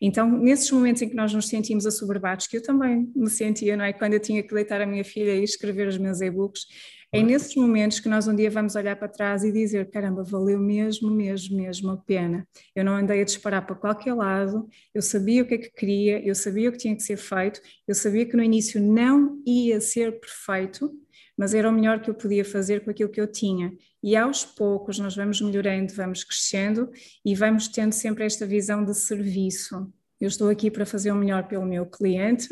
Então, 0.00 0.28
nesses 0.28 0.70
momentos 0.70 1.02
em 1.02 1.10
que 1.10 1.14
nós 1.14 1.34
nos 1.34 1.46
sentimos 1.46 1.84
assoberbados, 1.84 2.46
que 2.46 2.56
eu 2.56 2.62
também 2.62 3.12
me 3.14 3.28
sentia, 3.28 3.76
não 3.76 3.84
é? 3.84 3.92
Quando 3.92 4.14
eu 4.14 4.20
tinha 4.20 4.42
que 4.42 4.52
deitar 4.52 4.80
a 4.80 4.86
minha 4.86 5.04
filha 5.04 5.36
e 5.36 5.44
escrever 5.44 5.86
os 5.86 5.98
meus 5.98 6.22
e-books, 6.22 6.66
é 7.14 7.22
nesses 7.22 7.54
momentos 7.54 8.00
que 8.00 8.08
nós 8.08 8.26
um 8.26 8.34
dia 8.34 8.50
vamos 8.50 8.74
olhar 8.74 8.96
para 8.96 9.06
trás 9.06 9.44
e 9.44 9.52
dizer: 9.52 9.90
caramba, 9.90 10.24
valeu 10.24 10.58
mesmo, 10.58 11.10
mesmo, 11.10 11.58
mesmo 11.58 11.90
a 11.90 11.96
pena. 11.98 12.48
Eu 12.74 12.86
não 12.86 12.94
andei 12.94 13.20
a 13.20 13.24
disparar 13.24 13.66
para 13.66 13.76
qualquer 13.76 14.14
lado, 14.14 14.66
eu 14.94 15.02
sabia 15.02 15.42
o 15.42 15.46
que 15.46 15.54
é 15.54 15.58
que 15.58 15.70
queria, 15.70 16.26
eu 16.26 16.34
sabia 16.34 16.70
o 16.70 16.72
que 16.72 16.78
tinha 16.78 16.96
que 16.96 17.02
ser 17.02 17.18
feito, 17.18 17.60
eu 17.86 17.94
sabia 17.94 18.24
que 18.24 18.34
no 18.34 18.42
início 18.42 18.80
não 18.80 19.42
ia 19.46 19.78
ser 19.78 20.18
perfeito, 20.20 20.90
mas 21.36 21.52
era 21.52 21.68
o 21.68 21.72
melhor 21.72 22.00
que 22.00 22.08
eu 22.08 22.14
podia 22.14 22.46
fazer 22.46 22.82
com 22.82 22.90
aquilo 22.90 23.10
que 23.10 23.20
eu 23.20 23.30
tinha. 23.30 23.72
E 24.02 24.16
aos 24.16 24.42
poucos 24.42 24.98
nós 24.98 25.14
vamos 25.14 25.38
melhorando, 25.42 25.92
vamos 25.92 26.24
crescendo 26.24 26.90
e 27.22 27.34
vamos 27.34 27.68
tendo 27.68 27.92
sempre 27.92 28.24
esta 28.24 28.46
visão 28.46 28.84
de 28.86 28.94
serviço. 28.94 29.92
Eu 30.18 30.28
estou 30.28 30.48
aqui 30.48 30.70
para 30.70 30.86
fazer 30.86 31.12
o 31.12 31.16
melhor 31.16 31.46
pelo 31.46 31.66
meu 31.66 31.84
cliente 31.84 32.48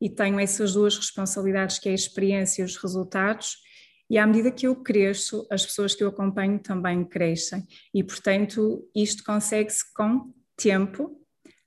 e 0.00 0.08
tenho 0.08 0.38
essas 0.38 0.74
duas 0.74 0.96
responsabilidades 0.96 1.80
que 1.80 1.88
é 1.88 1.92
a 1.92 1.94
experiência 1.96 2.62
e 2.62 2.64
os 2.64 2.76
resultados 2.76 3.64
e 4.08 4.18
à 4.18 4.26
medida 4.26 4.50
que 4.50 4.66
eu 4.66 4.76
cresço, 4.76 5.46
as 5.50 5.64
pessoas 5.64 5.94
que 5.94 6.04
eu 6.04 6.08
acompanho 6.08 6.58
também 6.58 7.04
crescem. 7.04 7.66
E, 7.92 8.02
portanto, 8.02 8.88
isto 8.94 9.24
consegue-se 9.24 9.92
com 9.94 10.32
tempo, 10.56 11.20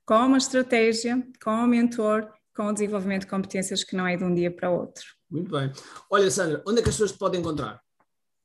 com 0.05 0.15
uma 0.15 0.37
estratégia, 0.37 1.21
com 1.43 1.51
um 1.51 1.67
mentor, 1.67 2.31
com 2.55 2.67
o 2.67 2.73
desenvolvimento 2.73 3.21
de 3.21 3.27
competências 3.27 3.83
que 3.83 3.95
não 3.95 4.07
é 4.07 4.15
de 4.15 4.23
um 4.23 4.33
dia 4.33 4.51
para 4.51 4.69
o 4.69 4.79
outro. 4.79 5.03
Muito 5.29 5.51
bem. 5.51 5.71
Olha, 6.09 6.31
Sandra, 6.31 6.63
onde 6.65 6.79
é 6.79 6.83
que 6.83 6.89
as 6.89 6.95
pessoas 6.95 7.11
te 7.11 7.17
podem 7.17 7.39
encontrar? 7.41 7.81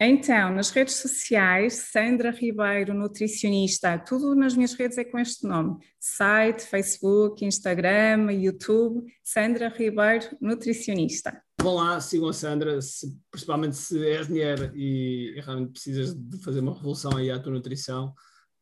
Então, 0.05 0.53
nas 0.53 0.71
redes 0.71 0.97
sociais, 0.97 1.75
Sandra 1.93 2.33
Ribeiro, 2.33 2.93
nutricionista, 2.93 3.97
tudo 3.97 4.35
nas 4.35 4.57
minhas 4.57 4.75
redes 4.75 4.99
é 4.99 5.05
com 5.05 5.17
este 5.17 5.47
nome: 5.47 5.77
site, 6.01 6.63
Facebook, 6.63 7.45
Instagram, 7.45 8.33
YouTube, 8.33 9.05
Sandra 9.23 9.69
Ribeiro, 9.69 10.37
nutricionista. 10.41 11.41
Vão 11.63 11.77
lá, 11.77 12.01
sigam 12.01 12.29
a 12.29 12.33
Sandra, 12.33 12.83
se, 12.83 13.17
principalmente 13.31 13.77
se 13.77 14.05
és 14.05 14.29
mulher 14.29 14.73
e, 14.75 15.33
e, 15.37 15.41
realmente 15.41 15.71
precisas 15.71 16.13
de 16.13 16.43
fazer 16.43 16.59
uma 16.59 16.75
revolução 16.75 17.17
aí 17.17 17.31
à 17.31 17.39
tua 17.39 17.53
nutrição, 17.53 18.09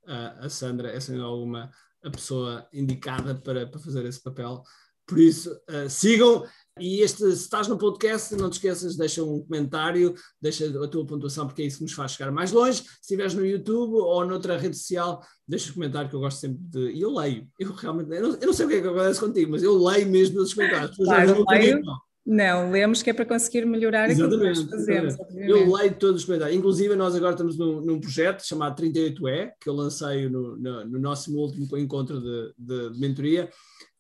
uh, 0.05 0.45
a 0.45 0.49
Sandra 0.51 0.91
é 0.91 1.01
sem 1.01 1.19
alguma 1.19 1.71
a 2.05 2.11
pessoa 2.11 2.69
indicada 2.75 3.35
para, 3.35 3.67
para 3.67 3.81
fazer 3.81 4.05
esse 4.05 4.23
papel. 4.23 4.63
Por 5.07 5.19
isso, 5.19 5.51
uh, 5.51 5.89
sigam 5.89 6.45
e 6.79 7.01
este, 7.01 7.25
se 7.35 7.43
estás 7.43 7.69
no 7.69 7.79
podcast, 7.79 8.37
não 8.37 8.51
te 8.51 8.55
esqueças, 8.55 8.99
deixa 8.99 9.25
um 9.25 9.41
comentário, 9.41 10.15
deixa 10.39 10.67
a 10.67 10.89
tua 10.89 11.07
pontuação, 11.07 11.47
porque 11.47 11.63
é 11.63 11.67
isso 11.67 11.79
que 11.79 11.85
nos 11.85 11.95
faz 11.95 12.13
chegar 12.13 12.31
mais 12.31 12.53
longe. 12.53 12.83
Se 12.83 13.01
estiveres 13.01 13.33
no 13.33 13.47
YouTube 13.47 13.95
ou 13.95 14.27
noutra 14.27 14.59
rede 14.59 14.77
social, 14.77 15.23
deixa 15.49 15.71
um 15.71 15.75
comentário 15.75 16.11
que 16.11 16.17
eu 16.17 16.21
gosto 16.21 16.39
sempre 16.39 16.59
de. 16.61 16.93
E 16.93 17.01
eu 17.01 17.15
leio. 17.15 17.49
Eu 17.59 17.73
realmente. 17.73 18.15
Eu 18.15 18.29
não, 18.29 18.39
eu 18.39 18.47
não 18.47 18.53
sei 18.53 18.67
o 18.67 18.69
que 18.69 18.75
é 18.75 18.81
que 18.83 18.89
acontece 18.89 19.21
contigo, 19.21 19.51
mas 19.51 19.63
eu 19.63 19.83
leio 19.83 20.07
mesmo 20.07 20.39
os 20.39 20.53
comentários. 20.53 20.95
Claro, 20.97 21.47
leio. 21.49 21.83
Não. 21.83 22.10
Não, 22.27 22.71
lemos 22.71 23.03
que 23.03 23.11
é 23.11 23.15
para 23.15 23.25
conseguir 23.25 23.65
melhorar 23.65 24.11
exatamente, 24.11 24.61
aquilo 24.61 24.65
que 24.67 24.71
nós 24.71 24.81
fazemos. 24.81 25.17
Eu 25.35 25.73
leio 25.73 25.95
todos 25.95 26.21
os 26.21 26.27
comentários. 26.27 26.57
Inclusive, 26.57 26.95
nós 26.95 27.15
agora 27.15 27.33
estamos 27.33 27.57
num, 27.57 27.81
num 27.81 28.01
projeto 28.01 28.47
chamado 28.47 28.81
38E, 28.81 29.53
que 29.61 29.69
eu 29.69 29.75
lancei 29.75 30.29
no, 30.29 30.57
no, 30.57 30.85
no 30.85 30.99
nosso 30.99 31.35
último 31.35 31.77
encontro 31.79 32.21
de, 32.21 32.55
de, 32.59 32.91
de 32.91 33.01
mentoria, 33.01 33.51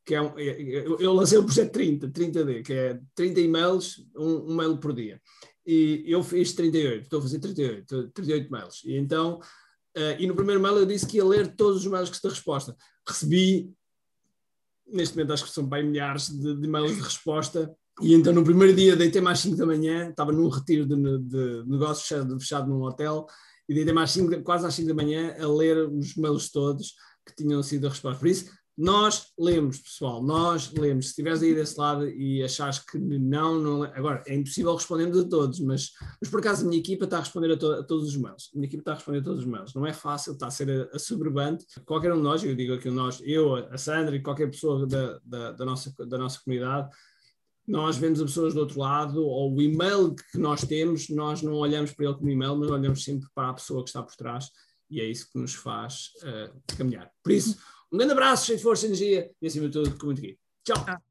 que 0.05 0.15
é 0.15 0.21
um, 0.21 0.39
é, 0.39 0.49
é, 0.49 0.87
eu 0.87 1.13
lancei 1.13 1.39
o 1.39 1.45
projeto 1.45 1.73
30, 1.73 2.09
30D, 2.09 2.65
que 2.65 2.73
é 2.73 3.01
30 3.15 3.41
e-mails, 3.41 4.05
um, 4.17 4.51
um 4.51 4.55
mail 4.55 4.77
por 4.79 4.93
dia. 4.93 5.21
E 5.67 6.05
eu 6.07 6.23
fiz 6.23 6.53
38, 6.53 7.03
estou 7.03 7.21
a 7.21 7.23
fazer 7.23 7.39
38, 7.39 8.11
38 8.13 8.51
mails. 8.51 8.83
E 8.85 8.97
então, 8.97 9.39
uh, 9.97 10.17
e 10.19 10.27
no 10.27 10.35
primeiro 10.35 10.61
mail 10.61 10.77
eu 10.77 10.87
disse 10.87 11.07
que 11.07 11.19
ia 11.19 11.25
ler 11.25 11.55
todos 11.55 11.85
os 11.85 11.91
mails 11.91 12.11
que 12.11 12.17
se 12.17 12.29
resposta. 12.29 12.77
Recebi, 13.07 13.73
neste 14.87 15.17
momento 15.17 15.33
acho 15.33 15.45
que 15.45 15.51
são 15.51 15.67
bem 15.67 15.85
milhares 15.85 16.29
de, 16.29 16.61
de 16.61 16.69
mails 16.69 16.97
de 16.97 17.03
resposta. 17.03 17.75
E 18.01 18.15
então 18.15 18.33
no 18.33 18.43
primeiro 18.43 18.75
dia 18.75 18.97
deitei 18.97 19.21
mais 19.21 19.41
5 19.41 19.57
da 19.57 19.67
manhã, 19.67 20.09
estava 20.09 20.33
num 20.33 20.49
retiro 20.49 20.87
de, 20.87 20.97
de 21.19 21.65
negócio 21.67 22.03
fechado, 22.03 22.41
fechado 22.41 22.69
num 22.69 22.83
hotel, 22.83 23.27
e 23.69 23.75
deitei 23.75 23.93
mais 23.93 24.11
5, 24.11 24.43
quase 24.43 24.67
às 24.67 24.75
5 24.75 24.89
da 24.89 24.95
manhã 24.95 25.37
a 25.39 25.47
ler 25.47 25.89
os 25.89 26.17
mails 26.17 26.51
todos 26.51 26.95
que 27.27 27.35
tinham 27.37 27.63
sido 27.63 27.87
a 27.87 27.91
resposta. 27.91 28.19
Por 28.19 28.29
isso, 28.29 28.51
nós 28.77 29.27
lemos, 29.39 29.79
pessoal, 29.79 30.23
nós 30.23 30.73
lemos. 30.73 31.05
Se 31.05 31.11
estiveres 31.11 31.43
aí 31.43 31.55
desse 31.55 31.79
lado 31.79 32.09
e 32.09 32.43
achares 32.43 32.79
que 32.79 32.99
não, 32.99 33.59
não. 33.61 33.83
Agora, 33.83 34.23
é 34.27 34.35
impossível 34.35 34.75
respondermos 34.75 35.19
a 35.19 35.29
todos, 35.29 35.61
mas, 35.61 35.91
mas 36.19 36.31
por 36.31 36.41
acaso 36.41 36.65
a 36.65 36.69
minha 36.69 36.81
equipa 36.81 37.05
está 37.05 37.19
a 37.19 37.21
responder 37.21 37.53
a, 37.53 37.59
to, 37.59 37.73
a, 37.73 37.83
todos 37.83 38.09
os 38.09 38.17
mails. 38.17 38.51
A 38.55 38.57
minha 38.57 38.67
equipa 38.67 38.81
está 38.81 38.93
a 38.93 38.95
responder 38.95 39.19
a 39.19 39.23
todos 39.23 39.41
os 39.41 39.47
mails. 39.47 39.75
Não 39.75 39.87
é 39.87 39.93
fácil, 39.93 40.33
está 40.33 40.47
a 40.47 40.51
ser 40.51 40.89
assoberbante. 40.95 41.67
Qualquer 41.85 42.11
um 42.11 42.17
de 42.17 42.23
nós, 42.23 42.43
eu 42.43 42.55
digo 42.55 42.73
aqui 42.73 42.89
nós, 42.89 43.21
eu, 43.23 43.55
a 43.57 43.77
Sandra 43.77 44.17
e 44.17 44.23
qualquer 44.23 44.51
pessoa 44.51 44.87
da, 44.87 45.21
da, 45.27 45.53
da, 45.53 45.65
nossa, 45.67 45.93
da 46.07 46.17
nossa 46.17 46.41
comunidade, 46.43 46.89
nós 47.71 47.97
vemos 47.97 48.21
as 48.21 48.27
pessoas 48.27 48.53
do 48.53 48.61
outro 48.61 48.81
lado, 48.81 49.25
ou 49.25 49.55
o 49.55 49.63
e-mail 49.63 50.15
que 50.15 50.39
nós 50.39 50.63
temos, 50.63 51.09
nós 51.09 51.41
não 51.41 51.55
olhamos 51.55 51.93
para 51.93 52.07
ele 52.07 52.15
como 52.15 52.29
e-mail, 52.29 52.57
mas 52.57 52.71
olhamos 52.71 53.05
sempre 53.05 53.29
para 53.35 53.51
a 53.51 53.55
pessoa 53.55 53.83
que 53.85 53.91
está 53.91 54.03
por 54.03 54.15
trás 54.17 54.51
e 54.91 55.01
é 55.01 55.05
isso 55.05 55.31
que 55.31 55.39
nos 55.39 55.55
faz 55.55 56.11
uh, 56.25 56.77
caminhar. 56.77 57.11
Por 57.23 57.33
isso, 57.33 57.57
um 57.93 57.97
grande 57.97 58.13
abraço, 58.13 58.47
cheio 58.47 58.59
de 58.59 58.65
força 58.65 58.87
energia 58.87 59.31
e 59.41 59.47
acima 59.47 59.67
de 59.69 59.73
tudo, 59.73 59.97
com 59.97 60.07
muito 60.07 60.19
aqui. 60.19 60.37
Tchau! 60.65 61.10